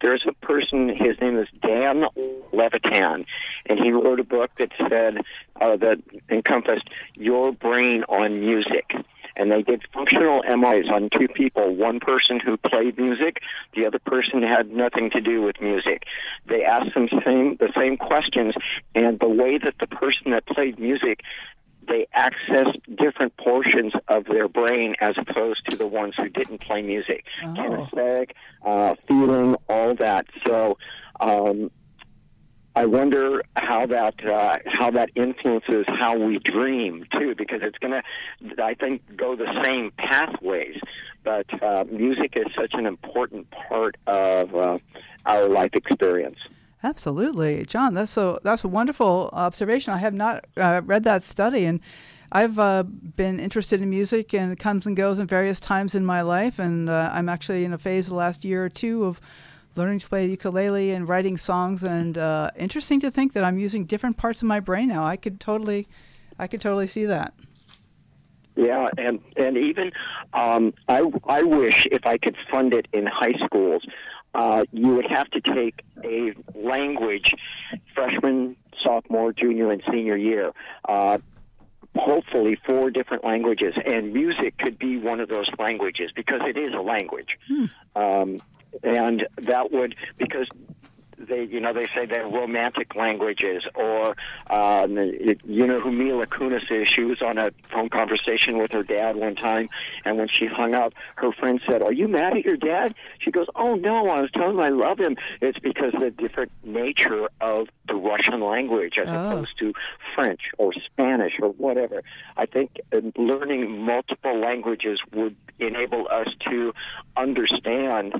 [0.00, 2.04] there's a person, his name is Dan
[2.52, 3.24] Levitin,
[3.66, 5.18] and he wrote a book that said,
[5.60, 5.98] uh, that
[6.28, 8.92] encompassed your brain on music.
[9.36, 13.38] And they did functional MRIs on two people, one person who played music,
[13.74, 16.04] the other person had nothing to do with music.
[16.46, 18.54] They asked them same, the same questions,
[18.94, 21.20] and the way that the person that played music
[21.88, 26.82] they accessed different portions of their brain as opposed to the ones who didn't play
[26.82, 27.24] music.
[27.42, 27.46] Oh.
[27.48, 28.30] Kinesthetic,
[28.64, 30.26] uh, feeling, all that.
[30.46, 30.78] So,
[31.20, 31.70] um,
[32.74, 37.92] I wonder how that uh, how that influences how we dream too, because it's going
[37.92, 40.78] to, I think, go the same pathways.
[41.22, 44.78] But uh, music is such an important part of uh,
[45.26, 46.38] our life experience.
[46.84, 47.94] Absolutely, John.
[47.94, 48.40] That's so.
[48.42, 49.92] That's a wonderful observation.
[49.92, 51.80] I have not uh, read that study, and
[52.32, 56.04] I've uh, been interested in music, and it comes and goes in various times in
[56.04, 56.58] my life.
[56.58, 59.20] And uh, I'm actually in a phase the last year or two of
[59.76, 61.84] learning to play ukulele and writing songs.
[61.84, 65.04] And uh, interesting to think that I'm using different parts of my brain now.
[65.04, 65.86] I could totally,
[66.38, 67.32] I could totally see that.
[68.56, 69.92] Yeah, and and even
[70.34, 73.82] um, I I wish if I could fund it in high schools,
[74.34, 77.32] uh, you would have to take a language
[77.94, 80.52] freshman, sophomore, junior, and senior year.
[80.88, 81.18] Uh,
[81.94, 86.72] hopefully four different languages, and music could be one of those languages because it is
[86.72, 87.38] a language.
[87.46, 87.64] Hmm.
[87.94, 88.42] Um,
[88.82, 90.48] and that would because
[91.28, 94.16] they you know they say they're romantic languages or
[94.50, 96.88] um, you know who Mila Kunis is.
[96.88, 99.68] She was on a phone conversation with her dad one time,
[100.04, 103.30] and when she hung up, her friend said, "Are you mad at your dad?" She
[103.30, 106.52] goes, "Oh no, I was telling him I love him." It's because of the different
[106.64, 109.30] nature of the Russian language as oh.
[109.30, 109.72] opposed to
[110.14, 112.02] French or Spanish or whatever.
[112.36, 116.72] I think uh, learning multiple languages would enable us to
[117.16, 118.14] understand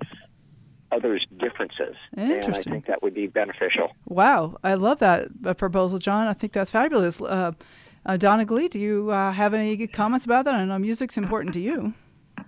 [0.94, 1.96] others' differences.
[2.16, 3.86] And I think that would be beneficial.
[4.06, 6.28] Wow, I love that uh, proposal, John.
[6.28, 7.20] I think that's fabulous.
[7.20, 7.52] Uh,
[8.04, 10.54] uh, Donna Glee, do you uh, have any comments about that?
[10.54, 11.94] I know music's important to you.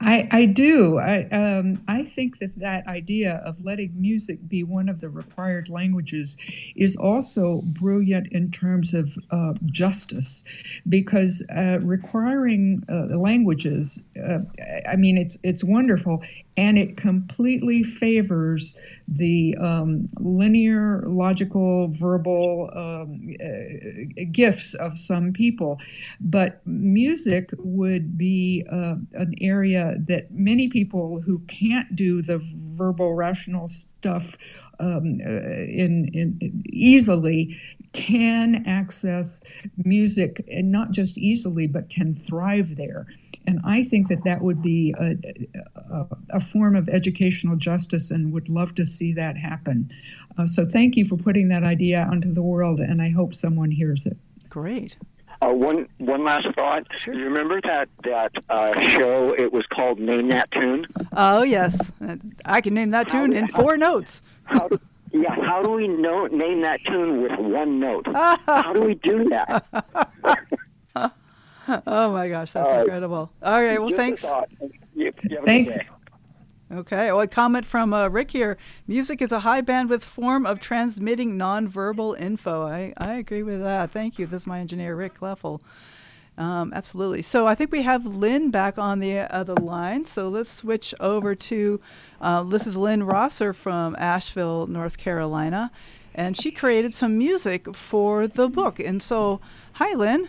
[0.00, 0.98] I, I do.
[0.98, 5.68] I, um, I think that that idea of letting music be one of the required
[5.68, 6.36] languages
[6.74, 10.44] is also brilliant in terms of uh, justice,
[10.88, 14.40] because uh, requiring uh, languages, uh,
[14.88, 16.22] I mean, it's it's wonderful,
[16.56, 25.80] and it completely favors the um, linear, logical, verbal um, uh, gifts of some people.
[26.20, 32.42] But music would be uh, an area that many people who can't do the
[32.76, 34.36] verbal, rational stuff
[34.80, 37.56] um, uh, in, in, easily
[37.92, 39.40] can access
[39.84, 43.06] music, and not just easily, but can thrive there.
[43.46, 45.16] And I think that that would be a,
[45.90, 49.90] a, a form of educational justice and would love to see that happen.
[50.38, 53.70] Uh, so thank you for putting that idea onto the world, and I hope someone
[53.70, 54.16] hears it.
[54.48, 54.96] Great.
[55.42, 56.86] Uh, one one last thought.
[56.96, 57.12] Sure.
[57.12, 59.34] You remember that that uh, show?
[59.36, 60.86] It was called Name That Tune.
[61.12, 61.92] Oh yes,
[62.44, 64.22] I can name that tune how, in four how, notes.
[64.44, 64.78] How do,
[65.10, 68.06] yeah, how do we know name that tune with one note?
[68.14, 69.64] how do we do that?
[71.86, 73.30] oh my gosh, that's uh, incredible.
[73.42, 74.24] All right, well, thanks.
[75.44, 75.76] thanks.
[76.72, 77.12] Okay.
[77.12, 78.56] Well, a comment from uh, Rick here.
[78.88, 82.66] Music is a high bandwidth form of transmitting nonverbal info.
[82.66, 83.92] I, I agree with that.
[83.92, 84.26] Thank you.
[84.26, 85.60] This is my engineer, Rick Kleffel.
[86.36, 87.22] Um, absolutely.
[87.22, 90.04] So I think we have Lynn back on the other line.
[90.04, 91.80] So let's switch over to
[92.20, 95.70] uh, this is Lynn Rosser from Asheville, North Carolina,
[96.14, 98.80] and she created some music for the book.
[98.80, 99.40] And so,
[99.74, 100.28] hi, Lynn.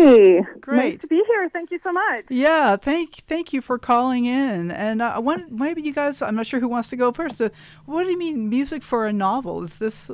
[0.00, 0.40] Hi.
[0.60, 0.92] Great.
[0.92, 1.48] Nice to be here.
[1.50, 2.24] Thank you so much.
[2.28, 4.70] Yeah, thank thank you for calling in.
[4.70, 7.40] And uh, want, maybe you guys, I'm not sure who wants to go first.
[7.40, 7.50] Uh,
[7.86, 9.62] what do you mean music for a novel?
[9.62, 10.10] Is this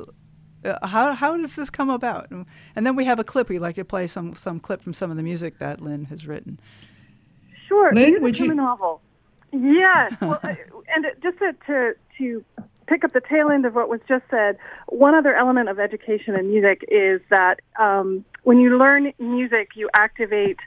[0.65, 2.29] uh, how how does this come about?
[2.31, 3.49] And then we have a clip.
[3.49, 6.27] We'd like to play some some clip from some of the music that Lynn has
[6.27, 6.59] written.
[7.67, 7.93] Sure.
[7.93, 8.51] Lynn, music would you...
[8.51, 9.01] a novel.
[9.51, 10.13] Yes.
[10.21, 10.55] well, uh,
[10.93, 12.45] and just to, to to
[12.87, 16.35] pick up the tail end of what was just said, one other element of education
[16.39, 20.57] in music is that um, when you learn music, you activate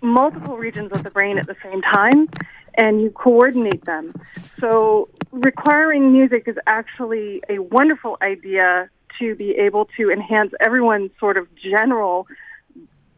[0.00, 2.28] multiple regions of the brain at the same time
[2.74, 4.12] and you coordinate them.
[4.58, 11.36] So, requiring music is actually a wonderful idea to be able to enhance everyone's sort
[11.36, 12.26] of general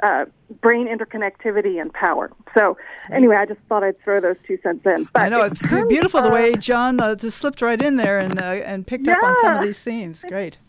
[0.02, 0.26] uh,
[0.60, 2.30] brain interconnectivity and power.
[2.54, 2.76] So,
[3.10, 5.08] anyway, I just thought I'd throw those two cents in.
[5.14, 8.38] But I know it's beautiful the way John uh, just slipped right in there and
[8.38, 9.14] uh, and picked yeah.
[9.14, 10.22] up on some of these themes.
[10.28, 10.58] Great.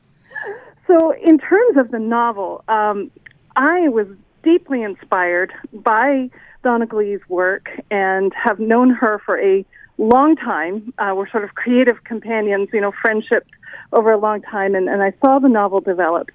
[0.88, 3.10] So, in terms of the novel, um,
[3.56, 4.08] I was
[4.44, 6.30] deeply inspired by
[6.64, 9.66] Donna Glee's work and have known her for a
[9.98, 10.94] long time.
[10.98, 13.46] Uh, we're sort of creative companions, you know, friendship
[13.94, 16.30] over a long time, and, and I saw the novel develop.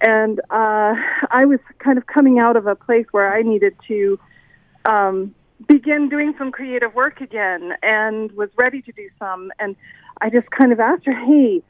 [0.00, 0.94] And uh,
[1.30, 4.18] I was kind of coming out of a place where I needed to
[4.84, 5.34] um,
[5.68, 9.52] begin doing some creative work again and was ready to do some.
[9.58, 9.76] And
[10.20, 11.62] I just kind of asked her, hey,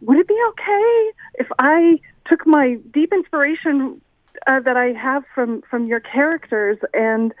[0.00, 4.00] would it be okay if I took my deep inspiration
[4.46, 7.32] uh, that I have from from your characters and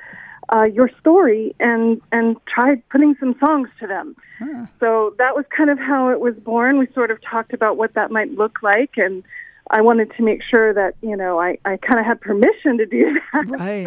[0.54, 4.16] uh, your story and and try putting some songs to them.
[4.38, 4.66] Huh.
[4.80, 6.78] So that was kind of how it was born.
[6.78, 9.22] We sort of talked about what that might look like, and
[9.70, 12.86] I wanted to make sure that you know I I kind of had permission to
[12.86, 13.46] do that.
[13.48, 13.86] Right.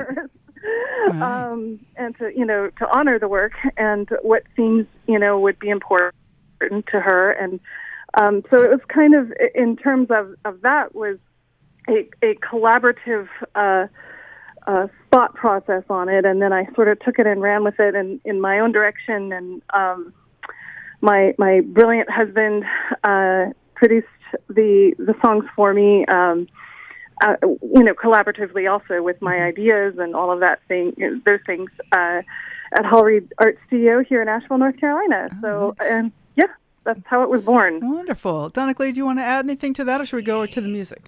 [1.11, 1.21] right.
[1.21, 5.59] Um, and to you know to honor the work and what themes you know would
[5.59, 6.13] be important
[6.61, 7.61] to her and
[8.15, 11.17] um, so it was kind of in terms of, of that was
[11.89, 13.87] a, a collaborative uh,
[14.67, 17.79] uh, thought process on it, and then I sort of took it and ran with
[17.79, 19.33] it in, in my own direction.
[19.33, 20.13] And um,
[21.01, 22.63] my my brilliant husband
[23.03, 24.07] uh, produced
[24.47, 26.05] the the songs for me.
[26.05, 26.47] Um,
[27.21, 31.21] uh, you know, collaboratively also with my ideas and all of that thing, you know,
[31.25, 32.21] those things uh,
[32.77, 35.27] at Hollow Reed Art Studio here in Asheville, North Carolina.
[35.29, 35.91] Oh, so, nice.
[35.91, 36.45] and yeah,
[36.85, 37.81] that's how it was born.
[37.81, 38.93] Wonderful, Donna Glee.
[38.93, 41.01] Do you want to add anything to that, or should we go to the music?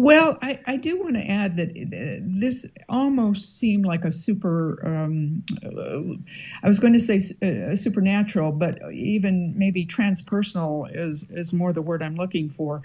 [0.00, 4.78] Well, I, I do want to add that uh, this almost seemed like a super,
[4.82, 6.16] um, uh,
[6.62, 11.82] I was going to say uh, supernatural, but even maybe transpersonal is, is more the
[11.82, 12.80] word I'm looking for,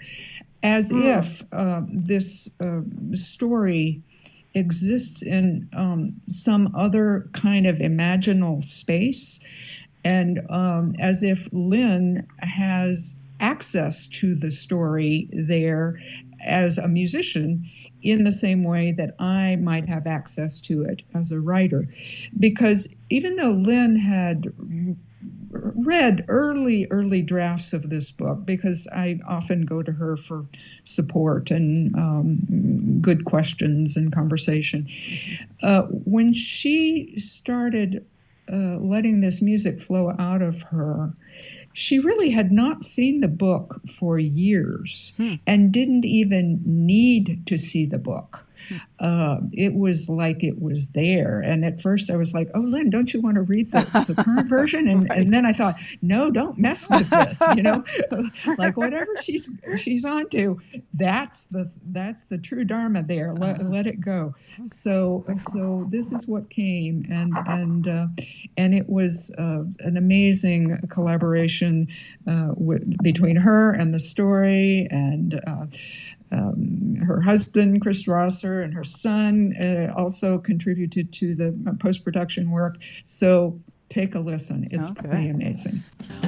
[0.62, 1.18] as mm.
[1.18, 2.82] if um, this uh,
[3.14, 4.02] story
[4.52, 9.40] exists in um, some other kind of imaginal space,
[10.04, 15.98] and um, as if Lynn has access to the story there
[16.46, 17.68] as a musician
[18.02, 21.88] in the same way that I might have access to it as a writer.
[22.38, 24.52] Because even though Lynn had
[25.50, 30.46] read early, early drafts of this book, because I often go to her for
[30.84, 34.86] support and um, good questions and conversation,
[35.62, 38.04] uh, when she started
[38.52, 41.12] uh, letting this music flow out of her,
[41.78, 45.34] she really had not seen the book for years hmm.
[45.46, 48.45] and didn't even need to see the book
[48.98, 51.40] uh, it was like it was there.
[51.40, 54.22] And at first I was like, oh, Lynn, don't you want to read the, the
[54.22, 54.86] current version?
[54.96, 55.18] And, right.
[55.18, 57.82] and then I thought, no, don't mess with this, you know,
[58.58, 60.58] like whatever she's, she's on to,
[60.94, 63.32] that's the, that's the true Dharma there.
[63.34, 63.68] Let, uh-huh.
[63.68, 64.34] let it go.
[64.64, 67.04] So, so this is what came.
[67.10, 68.06] And, and, uh,
[68.56, 71.88] and it was uh, an amazing collaboration
[72.28, 75.66] uh, with, between her and the story and, uh,
[76.32, 82.50] um, her husband, Chris Rosser, and her son uh, also contributed to the post production
[82.50, 82.76] work.
[83.04, 84.68] So take a listen.
[84.70, 85.08] It's okay.
[85.08, 85.82] pretty amazing.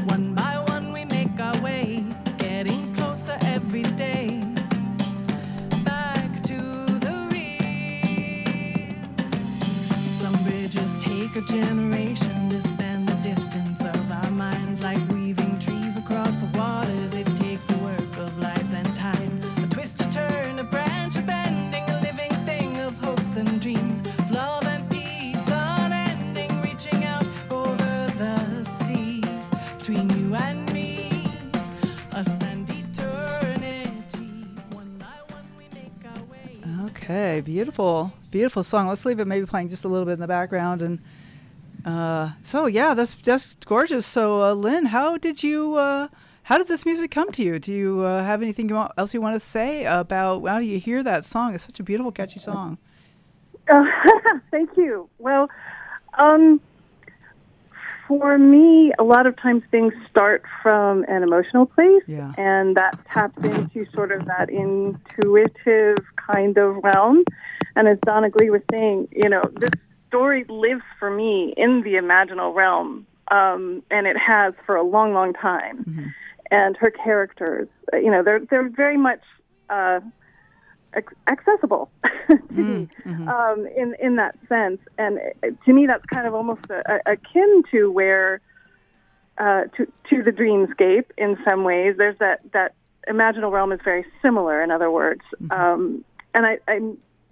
[0.05, 2.05] One by one, we make our way,
[2.39, 4.41] getting closer every day.
[5.85, 6.59] Back to
[7.01, 8.95] the real.
[10.15, 12.49] Some bridges take a generation
[37.09, 38.87] Okay, beautiful, beautiful song.
[38.87, 40.99] Let's leave it maybe playing just a little bit in the background and.
[41.87, 44.05] Uh, so yeah, that's that's gorgeous.
[44.05, 46.09] So uh, Lynn, how did you uh,
[46.43, 47.59] how did this music come to you?
[47.59, 50.79] Do you uh, have anything you want, else you want to say about how you
[50.79, 51.55] hear that song?
[51.55, 52.77] It's such a beautiful, catchy song.
[53.73, 53.85] Uh,
[54.51, 55.09] thank you.
[55.17, 55.49] Well,
[56.19, 56.61] um,
[58.09, 62.33] for me, a lot of times things start from an emotional place, yeah.
[62.39, 67.23] and that taps into sort of that intuitive kind of realm.
[67.77, 69.71] And as Donna Glee was saying, you know, this
[70.09, 75.13] story lives for me in the imaginal realm, um, and it has for a long,
[75.13, 75.85] long time.
[75.85, 76.07] Mm-hmm.
[76.51, 79.21] And her characters, you know, they're they're very much
[79.69, 80.01] uh,
[81.27, 81.91] accessible
[82.29, 83.29] to mm, me mm-hmm.
[83.29, 84.81] um, in in that sense.
[84.97, 85.19] And
[85.65, 88.41] to me, that's kind of almost a, a, akin to where
[89.39, 91.97] uh, to to the dreamscape in some ways.
[91.97, 92.75] There's that that
[93.09, 94.63] imaginal realm is very similar.
[94.63, 95.53] In other words, mm-hmm.
[95.53, 96.81] um, and I, I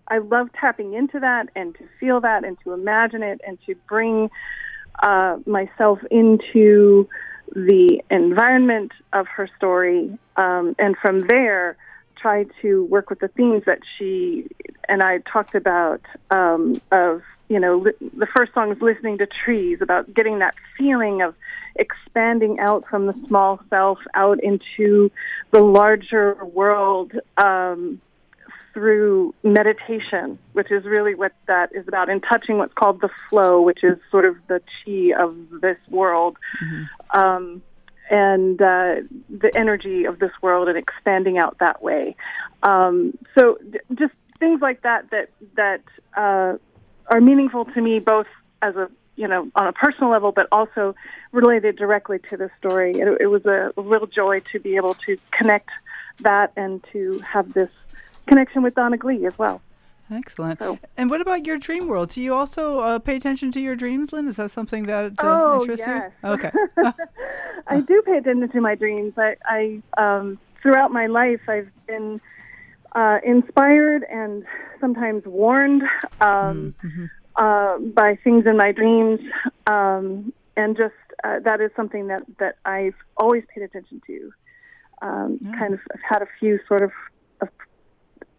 [0.08, 3.74] I love tapping into that and to feel that and to imagine it and to
[3.88, 4.30] bring
[5.02, 7.08] uh, myself into
[7.54, 11.76] the environment of her story, um, and from there
[12.26, 14.48] try to work with the themes that she
[14.88, 16.00] and I talked about
[16.32, 20.54] um, of you know li- the first song is listening to trees about getting that
[20.76, 21.36] feeling of
[21.76, 25.12] expanding out from the small self out into
[25.52, 28.00] the larger world um,
[28.74, 33.62] through meditation, which is really what that is about, and touching what's called the flow,
[33.62, 36.36] which is sort of the chi of this world.
[36.60, 37.20] Mm-hmm.
[37.20, 37.62] Um,
[38.10, 38.96] and uh,
[39.28, 42.16] the energy of this world and expanding out that way.
[42.62, 45.82] Um, so d- just things like that that that
[46.16, 46.56] uh,
[47.08, 48.26] are meaningful to me both
[48.62, 50.94] as a you know on a personal level, but also
[51.32, 52.92] related directly to the story.
[52.92, 55.70] It, it was a, real joy to be able to connect
[56.20, 57.70] that and to have this
[58.26, 59.60] connection with Donna Glee as well.
[60.10, 60.60] Excellent.
[60.60, 62.10] So, and what about your dream world?
[62.10, 64.28] Do you also uh, pay attention to your dreams, Lynn?
[64.28, 66.12] Is that something that uh, oh, interests yes.
[66.22, 66.28] you?
[66.30, 66.50] Okay.
[67.68, 69.14] I do pay attention to my dreams.
[69.16, 72.20] I, I um, throughout my life, I've been
[72.92, 74.44] uh, inspired and
[74.80, 75.82] sometimes warned
[76.20, 77.06] um, mm-hmm.
[77.36, 79.20] uh, by things in my dreams,
[79.66, 80.94] um, and just
[81.24, 84.32] uh, that is something that that I've always paid attention to.
[85.02, 85.58] Um, yeah.
[85.58, 86.90] Kind of, I've had a few sort of,
[87.42, 87.48] of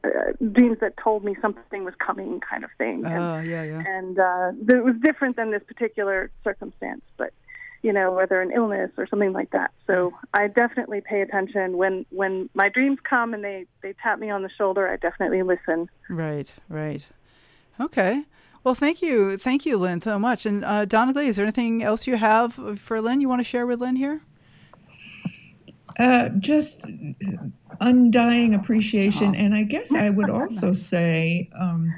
[0.04, 0.10] uh,
[0.52, 3.06] dreams that told me something was coming, kind of thing.
[3.06, 3.84] Oh, and, yeah, yeah.
[3.86, 7.32] And uh, it was different than this particular circumstance, but
[7.82, 9.72] you know, whether an illness or something like that.
[9.86, 14.30] So I definitely pay attention when when my dreams come and they they tap me
[14.30, 14.88] on the shoulder.
[14.88, 15.90] I definitely listen.
[16.10, 17.06] Right, right.
[17.80, 18.24] Okay.
[18.64, 20.46] Well, thank you, thank you, Lynn, so much.
[20.46, 23.46] And uh, Donna Glee, is there anything else you have for Lynn you want to
[23.46, 24.22] share with Lynn here?
[25.98, 26.86] Uh, just
[27.80, 31.50] undying appreciation, and I guess I would also say.
[31.58, 31.94] Um,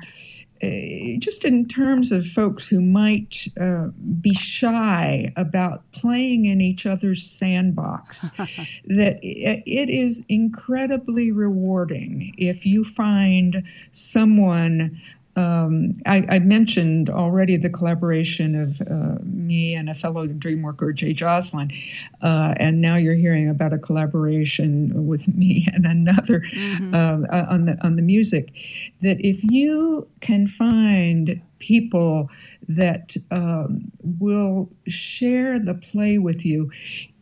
[1.19, 3.87] just in terms of folks who might uh,
[4.19, 8.29] be shy about playing in each other's sandbox,
[8.85, 14.99] that it is incredibly rewarding if you find someone
[15.39, 20.91] um, I, I, mentioned already the collaboration of uh, me and a fellow dream worker,
[20.91, 21.71] Jay Joslin,
[22.21, 26.93] uh, and now you're hearing about a collaboration with me and another mm-hmm.
[26.93, 28.51] uh, on the on the music.
[29.01, 32.29] That if you can find people
[32.67, 36.69] that um, will share the play with you,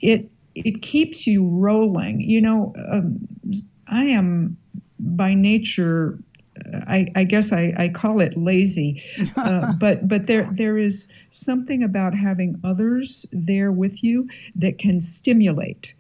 [0.01, 2.22] it it keeps you rolling.
[2.22, 3.28] You know, um,
[3.88, 4.57] I am
[4.99, 6.18] by nature
[6.88, 9.03] I, I, guess I, I, call it lazy,
[9.36, 15.01] uh, but but there there is something about having others there with you that can
[15.01, 15.95] stimulate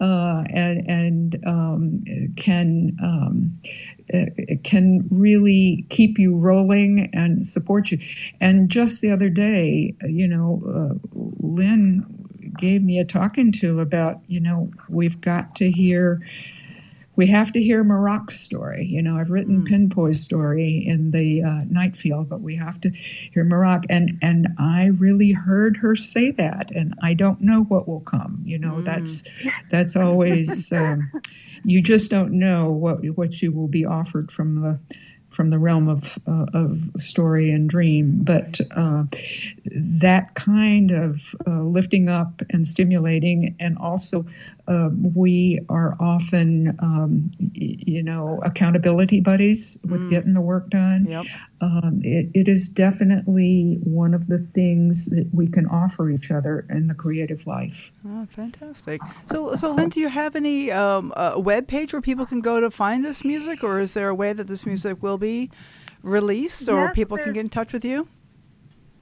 [0.00, 2.04] uh, and and um,
[2.36, 3.58] can um,
[4.14, 4.26] uh,
[4.64, 7.98] can really keep you rolling and support you.
[8.40, 12.06] And just the other day, you know, uh, Lynn
[12.58, 16.20] gave me a talking to about you know we've got to hear
[17.20, 18.86] we have to hear Maroc's story.
[18.86, 19.68] You know, I've written mm.
[19.68, 23.84] Pinpoy's story in the uh, Night Field, but we have to hear Maroc.
[23.90, 28.40] And and I really heard her say that, and I don't know what will come.
[28.46, 28.86] You know, mm.
[28.86, 29.24] that's
[29.70, 31.12] that's always um,
[31.62, 34.78] you just don't know what what you will be offered from the
[35.40, 39.04] from the realm of, uh, of story and dream, but uh,
[39.64, 44.26] that kind of uh, lifting up and stimulating, and also
[44.70, 50.10] um, we are often, um, you know, accountability buddies with mm.
[50.10, 51.06] getting the work done.
[51.06, 51.26] Yep.
[51.60, 56.64] Um, it, it is definitely one of the things that we can offer each other
[56.70, 57.90] in the creative life.
[58.06, 59.00] Oh, fantastic!
[59.26, 62.70] So, so Lynn, do you have any um, web page where people can go to
[62.70, 65.50] find this music, or is there a way that this music will be
[66.04, 68.06] released, or yes, people can get in touch with you?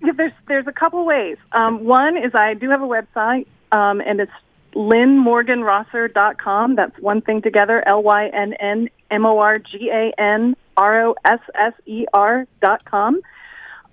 [0.01, 1.37] Yeah, there's there's a couple ways.
[1.53, 4.33] Um, one is I do have a website, um, and it's
[4.75, 6.77] lynnmorganrosser.com.
[6.77, 7.83] That's one thing together.
[7.87, 12.07] L Y N N M O R G A N R O S S E
[12.13, 13.21] R dot com.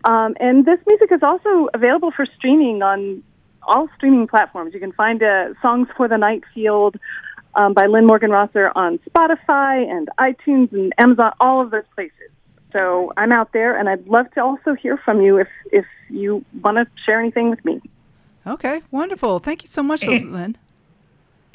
[0.06, 3.24] Um, and this music is also available for streaming on
[3.64, 4.74] all streaming platforms.
[4.74, 6.98] You can find uh, Songs for the Night Field
[7.56, 12.30] um, by Lynn Morgan Rosser on Spotify and iTunes and Amazon, all of those places.
[12.72, 16.44] So I'm out there, and I'd love to also hear from you if if you
[16.62, 17.82] want to share anything with me.
[18.46, 19.40] Okay, wonderful.
[19.40, 20.58] Thank you so much, Lynn.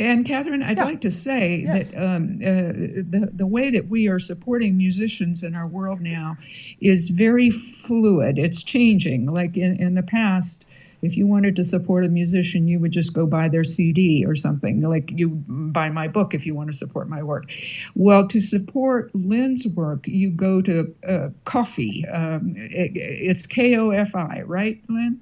[0.01, 0.84] And Catherine, I'd yeah.
[0.86, 1.88] like to say yes.
[1.90, 6.38] that um, uh, the the way that we are supporting musicians in our world now
[6.80, 8.38] is very fluid.
[8.38, 9.26] It's changing.
[9.26, 10.64] Like in, in the past,
[11.03, 14.34] if you wanted to support a musician, you would just go buy their CD or
[14.34, 14.80] something.
[14.80, 17.53] Like you buy my book if you want to support my work.
[17.94, 22.07] Well, to support Lynn's work, you go to uh, Ko-fi.
[22.11, 25.20] Um, it, it's K O F I, right, Lynn?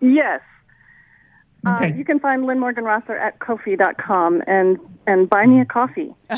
[0.00, 0.40] Yes.
[1.66, 1.92] Uh, okay.
[1.92, 6.14] Uh, you can find Lynn Morgan Rosser at Ko-fi.com and and buy me a coffee.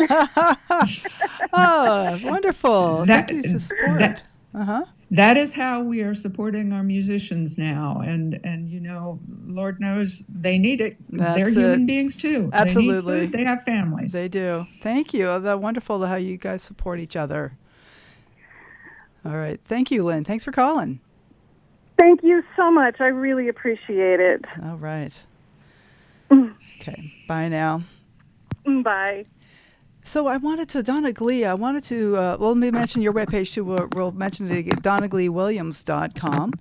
[1.53, 3.05] oh, wonderful!
[3.05, 3.99] That, Thank you for support.
[3.99, 4.23] That,
[4.55, 4.85] uh-huh.
[5.11, 10.25] that is how we are supporting our musicians now and and you know lord knows
[10.29, 10.97] they need it.
[11.11, 11.55] That's they're it.
[11.55, 12.51] human beings too.
[12.53, 13.27] Absolutely.
[13.27, 14.13] They, they, have families.
[14.13, 14.65] They do.
[14.81, 15.29] Thank you.
[15.29, 17.57] Oh, that wonderful how you guys support each other.
[19.25, 19.61] All right.
[19.67, 20.25] Thank you lynn.
[20.25, 21.01] Thanks for calling
[22.01, 23.01] thank you so much.
[23.01, 24.45] I really appreciate it.
[24.65, 25.23] All right.
[26.33, 27.13] Okay.
[27.29, 27.83] Bye now.
[28.65, 29.27] Bye.
[30.03, 33.13] So I wanted to, Donna Glee, I wanted to, uh, well, let me mention your
[33.13, 33.65] webpage too.
[33.65, 36.53] We'll, we'll mention it again, donnagleewilliams.com.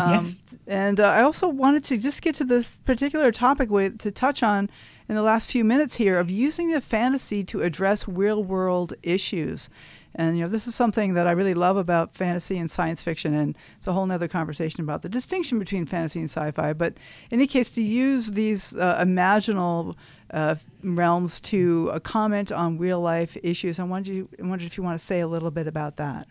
[0.00, 0.42] Um, yes.
[0.66, 4.42] And uh, I also wanted to just get to this particular topic with, to touch
[4.42, 4.68] on
[5.08, 9.68] in the last few minutes here of using the fantasy to address real world issues.
[10.14, 13.34] And you know, this is something that I really love about fantasy and science fiction,
[13.34, 16.74] and it's a whole other conversation about the distinction between fantasy and sci-fi.
[16.74, 16.94] But
[17.30, 19.96] in any case, to use these uh, imaginal
[20.30, 24.76] uh, realms to uh, comment on real life issues, I wondered, you, I wondered if
[24.76, 26.26] you want to say a little bit about that.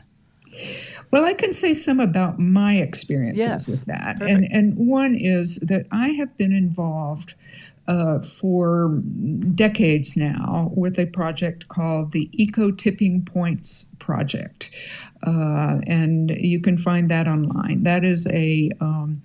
[1.11, 3.67] Well, I can say some about my experiences yes.
[3.67, 4.19] with that.
[4.19, 4.29] Perfect.
[4.29, 7.35] And and one is that I have been involved
[7.87, 9.01] uh, for
[9.55, 14.69] decades now with a project called the Eco Tipping Points Project.
[15.25, 17.83] Uh, and you can find that online.
[17.83, 19.21] That is a um,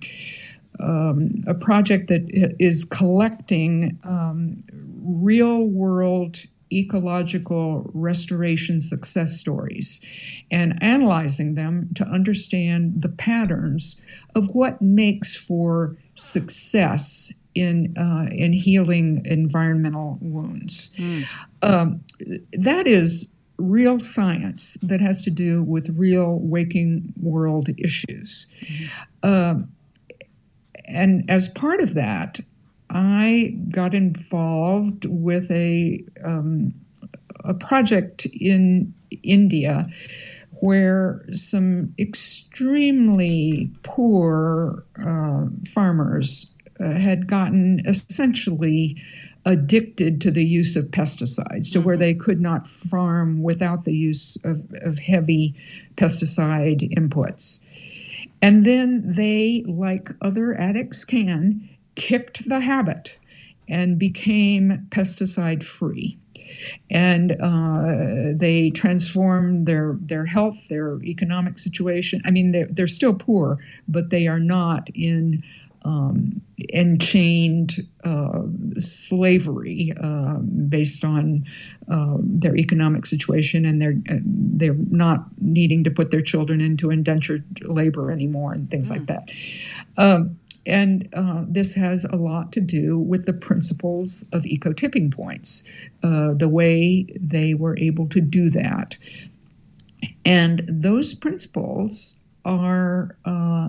[0.79, 2.29] um, a project that
[2.59, 4.63] is collecting um,
[5.03, 6.39] real world
[6.71, 10.03] ecological restoration success stories
[10.51, 14.01] and analyzing them to understand the patterns
[14.35, 20.91] of what makes for success in uh, in healing environmental wounds.
[20.97, 21.25] Mm.
[21.61, 22.01] Um,
[22.53, 28.47] that is real science that has to do with real waking world issues.
[28.61, 28.85] Mm-hmm.
[29.23, 29.55] Uh,
[30.85, 32.39] and as part of that,
[32.89, 36.73] I got involved with a um,
[37.43, 38.93] a project in
[39.23, 39.89] India
[40.59, 48.95] where some extremely poor uh, farmers uh, had gotten essentially
[49.45, 51.87] addicted to the use of pesticides to mm-hmm.
[51.87, 55.55] where they could not farm without the use of, of heavy
[55.95, 57.61] pesticide inputs.
[58.41, 63.17] And then they, like other addicts can, kicked the habit
[63.67, 66.17] and became pesticide free.
[66.89, 72.21] And uh, they transformed their, their health, their economic situation.
[72.25, 73.57] I mean, they're, they're still poor,
[73.87, 75.43] but they are not in
[75.87, 76.41] um,
[76.73, 78.41] enchained uh,
[78.77, 81.45] slavery um, based on
[81.89, 83.95] uh, their economic situation, and they're
[84.59, 88.97] they're not needing to put their children into indentured labor anymore and things mm.
[88.97, 89.29] like that.
[89.97, 95.09] Um, and uh, this has a lot to do with the principles of eco tipping
[95.09, 95.63] points,
[96.03, 98.97] uh, the way they were able to do that.
[100.25, 102.17] And those principles
[102.47, 103.67] are uh,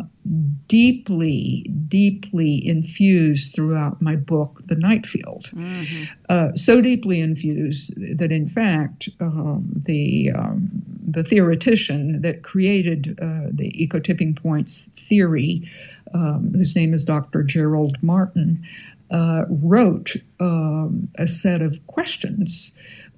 [0.69, 5.51] deeply, deeply infused throughout my book, The Night Field.
[5.53, 6.05] Mm-hmm.
[6.29, 10.71] Uh, so deeply infused that, in fact, um, the um,
[11.11, 15.69] the theoretician that created uh, the eco tipping points theory,
[16.15, 17.43] um, whose name is Dr.
[17.43, 18.63] Gerald Marten,
[19.11, 22.73] uh, wrote um, a set of questions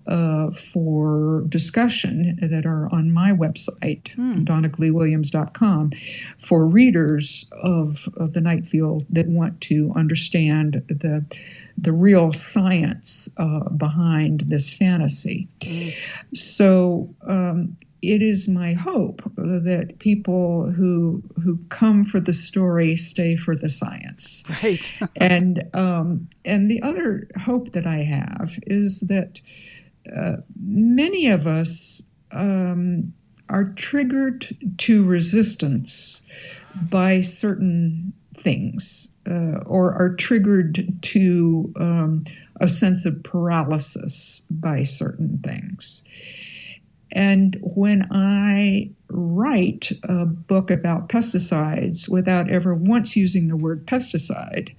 [0.07, 4.45] uh, for discussion that are on my website, hmm.
[4.45, 5.93] donnagleewilliams.com,
[6.39, 11.25] for readers of, of the Night Field that want to understand the
[11.79, 15.49] the real science uh, behind this fantasy.
[15.61, 15.95] Mm.
[16.35, 23.37] So um, it is my hope that people who who come for the story stay
[23.37, 24.45] for the science.
[24.63, 24.93] Right.
[25.17, 29.41] and um, and the other hope that I have is that
[30.17, 32.03] uh, many of us
[32.33, 33.13] um,
[33.49, 34.47] are triggered
[34.79, 36.23] to resistance
[36.89, 42.25] by certain things uh, or are triggered to um,
[42.61, 46.05] a sense of paralysis by certain things.
[47.13, 54.75] And when I write a book about pesticides without ever once using the word pesticide,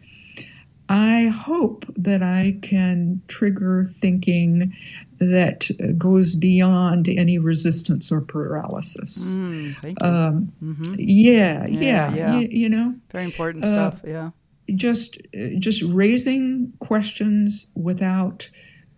[0.88, 4.74] I hope that I can trigger thinking
[5.22, 5.70] that
[6.00, 9.38] goes beyond any resistance or paralysis.
[9.38, 10.08] Mm, thank you.
[10.08, 10.96] Um, mm-hmm.
[10.98, 12.40] yeah, yeah, yeah, yeah.
[12.40, 14.00] You, you, know, very important uh, stuff.
[14.04, 14.32] Yeah,
[14.74, 15.20] just
[15.60, 18.50] just raising questions without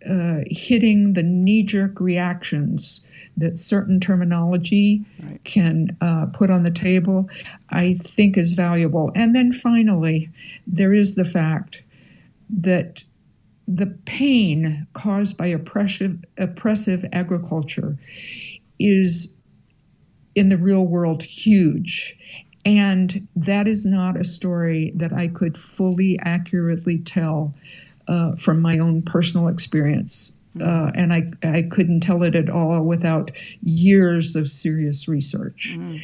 [0.10, 3.06] uh, hitting the knee-jerk reactions
[3.36, 5.44] that certain terminology right.
[5.44, 7.30] can uh, put on the table,
[7.70, 9.12] I think is valuable.
[9.14, 10.30] And then finally,
[10.68, 11.82] there is the fact
[12.50, 13.04] that
[13.68, 17.98] the pain caused by oppressive, oppressive agriculture
[18.80, 19.36] is
[20.36, 22.18] in the real world huge.
[22.66, 27.54] And that is not a story that I could fully accurately tell
[28.08, 30.38] uh, from my own personal experience.
[30.62, 33.32] Uh, and I, I couldn't tell it at all without
[33.64, 35.74] years of serious research.
[35.76, 36.02] Mm.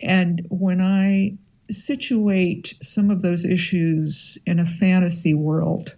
[0.00, 1.34] And when I
[1.70, 5.94] situate some of those issues in a fantasy world,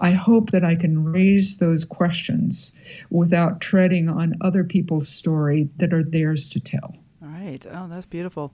[0.00, 2.74] I hope that I can raise those questions
[3.10, 6.96] without treading on other people's story that are theirs to tell.
[7.22, 7.64] All right.
[7.70, 8.52] Oh, that's beautiful.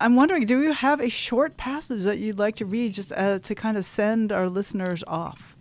[0.00, 3.38] I'm wondering, do you have a short passage that you'd like to read just uh,
[3.38, 5.53] to kind of send our listeners off?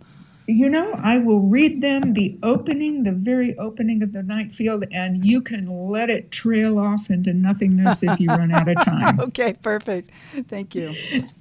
[0.46, 4.84] You know, I will read them the opening, the very opening of the night field,
[4.92, 9.20] and you can let it trail off into nothingness if you run out of time.
[9.22, 10.10] okay, perfect.
[10.50, 10.94] Thank you.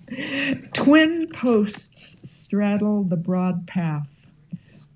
[0.72, 4.26] Twin posts straddle the broad path.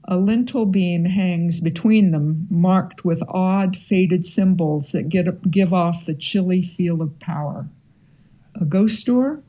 [0.04, 6.07] A lintel beam hangs between them, marked with odd, faded symbols that get, give off
[6.07, 7.66] the chilly feel of power.
[8.54, 9.40] A ghost door?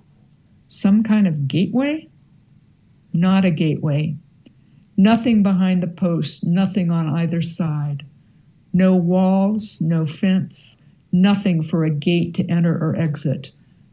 [0.70, 2.08] Some kind of gateway?
[3.14, 4.16] Not a gateway.
[5.00, 8.04] Nothing behind the post, nothing on either side.
[8.74, 10.78] No walls, no fence,
[11.12, 13.52] nothing for a gate to enter or exit.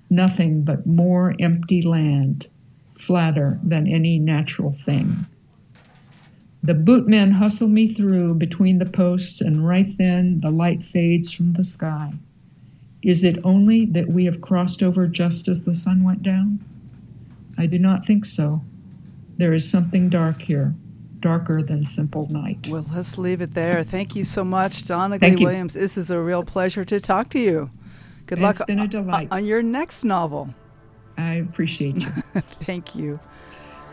[0.08, 2.46] Nothing but more empty land,
[2.98, 5.26] flatter than any natural thing.
[6.62, 11.52] The bootmen hustle me through between the posts, and right then the light fades from
[11.52, 12.14] the sky.
[13.02, 16.60] Is it only that we have crossed over just as the sun went down?
[17.58, 18.62] I do not think so.
[19.36, 20.72] There is something dark here,
[21.24, 22.68] darker than simple night.
[22.68, 23.82] Well, let's leave it there.
[23.82, 25.72] Thank you so much, Donna Glee Williams.
[25.72, 27.70] This is a real pleasure to talk to you.
[28.26, 29.28] Good luck been a delight.
[29.30, 30.54] on your next novel.
[31.16, 32.10] I appreciate you.
[32.66, 33.18] Thank you.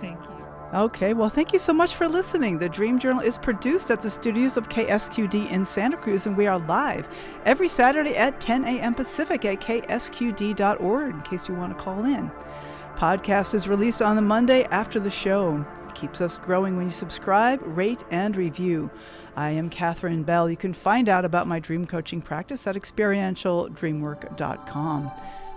[0.02, 0.32] Thank you.
[0.74, 2.58] Okay, well, thank you so much for listening.
[2.58, 6.48] The Dream Journal is produced at the studios of KSQD in Santa Cruz, and we
[6.48, 7.10] are live
[7.44, 8.96] every Saturday at 10 a.m.
[8.96, 12.32] Pacific at ksqd.org in case you want to call in.
[13.02, 15.66] Podcast is released on the Monday after the show.
[15.88, 18.92] It keeps us growing when you subscribe, rate, and review.
[19.36, 20.48] I am Catherine Bell.
[20.48, 25.12] You can find out about my dream coaching practice at experientialdreamwork.com.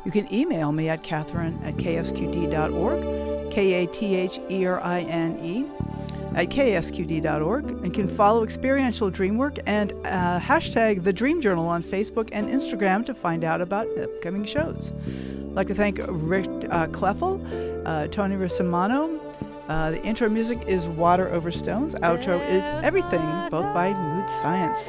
[0.07, 5.01] You can email me at catherine at ksqd.org, K A T H E R I
[5.01, 5.67] N E,
[6.35, 12.31] at ksqd.org, and can follow Experiential Dreamwork and uh, hashtag the Dream Journal on Facebook
[12.33, 14.93] and Instagram to find out about upcoming shows.
[15.55, 19.21] I'd like to thank Rick uh, Kleffel, uh, Tony Rosimano.
[19.69, 21.95] Uh, the intro music is Water Over Stones.
[21.95, 23.21] Outro is Everything,
[23.53, 24.89] both by Mood Science.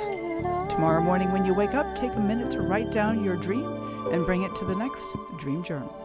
[0.73, 3.63] Tomorrow morning, when you wake up, take a minute to write down your dream
[4.11, 5.03] and bring it to the next
[5.37, 6.04] Dream Journal.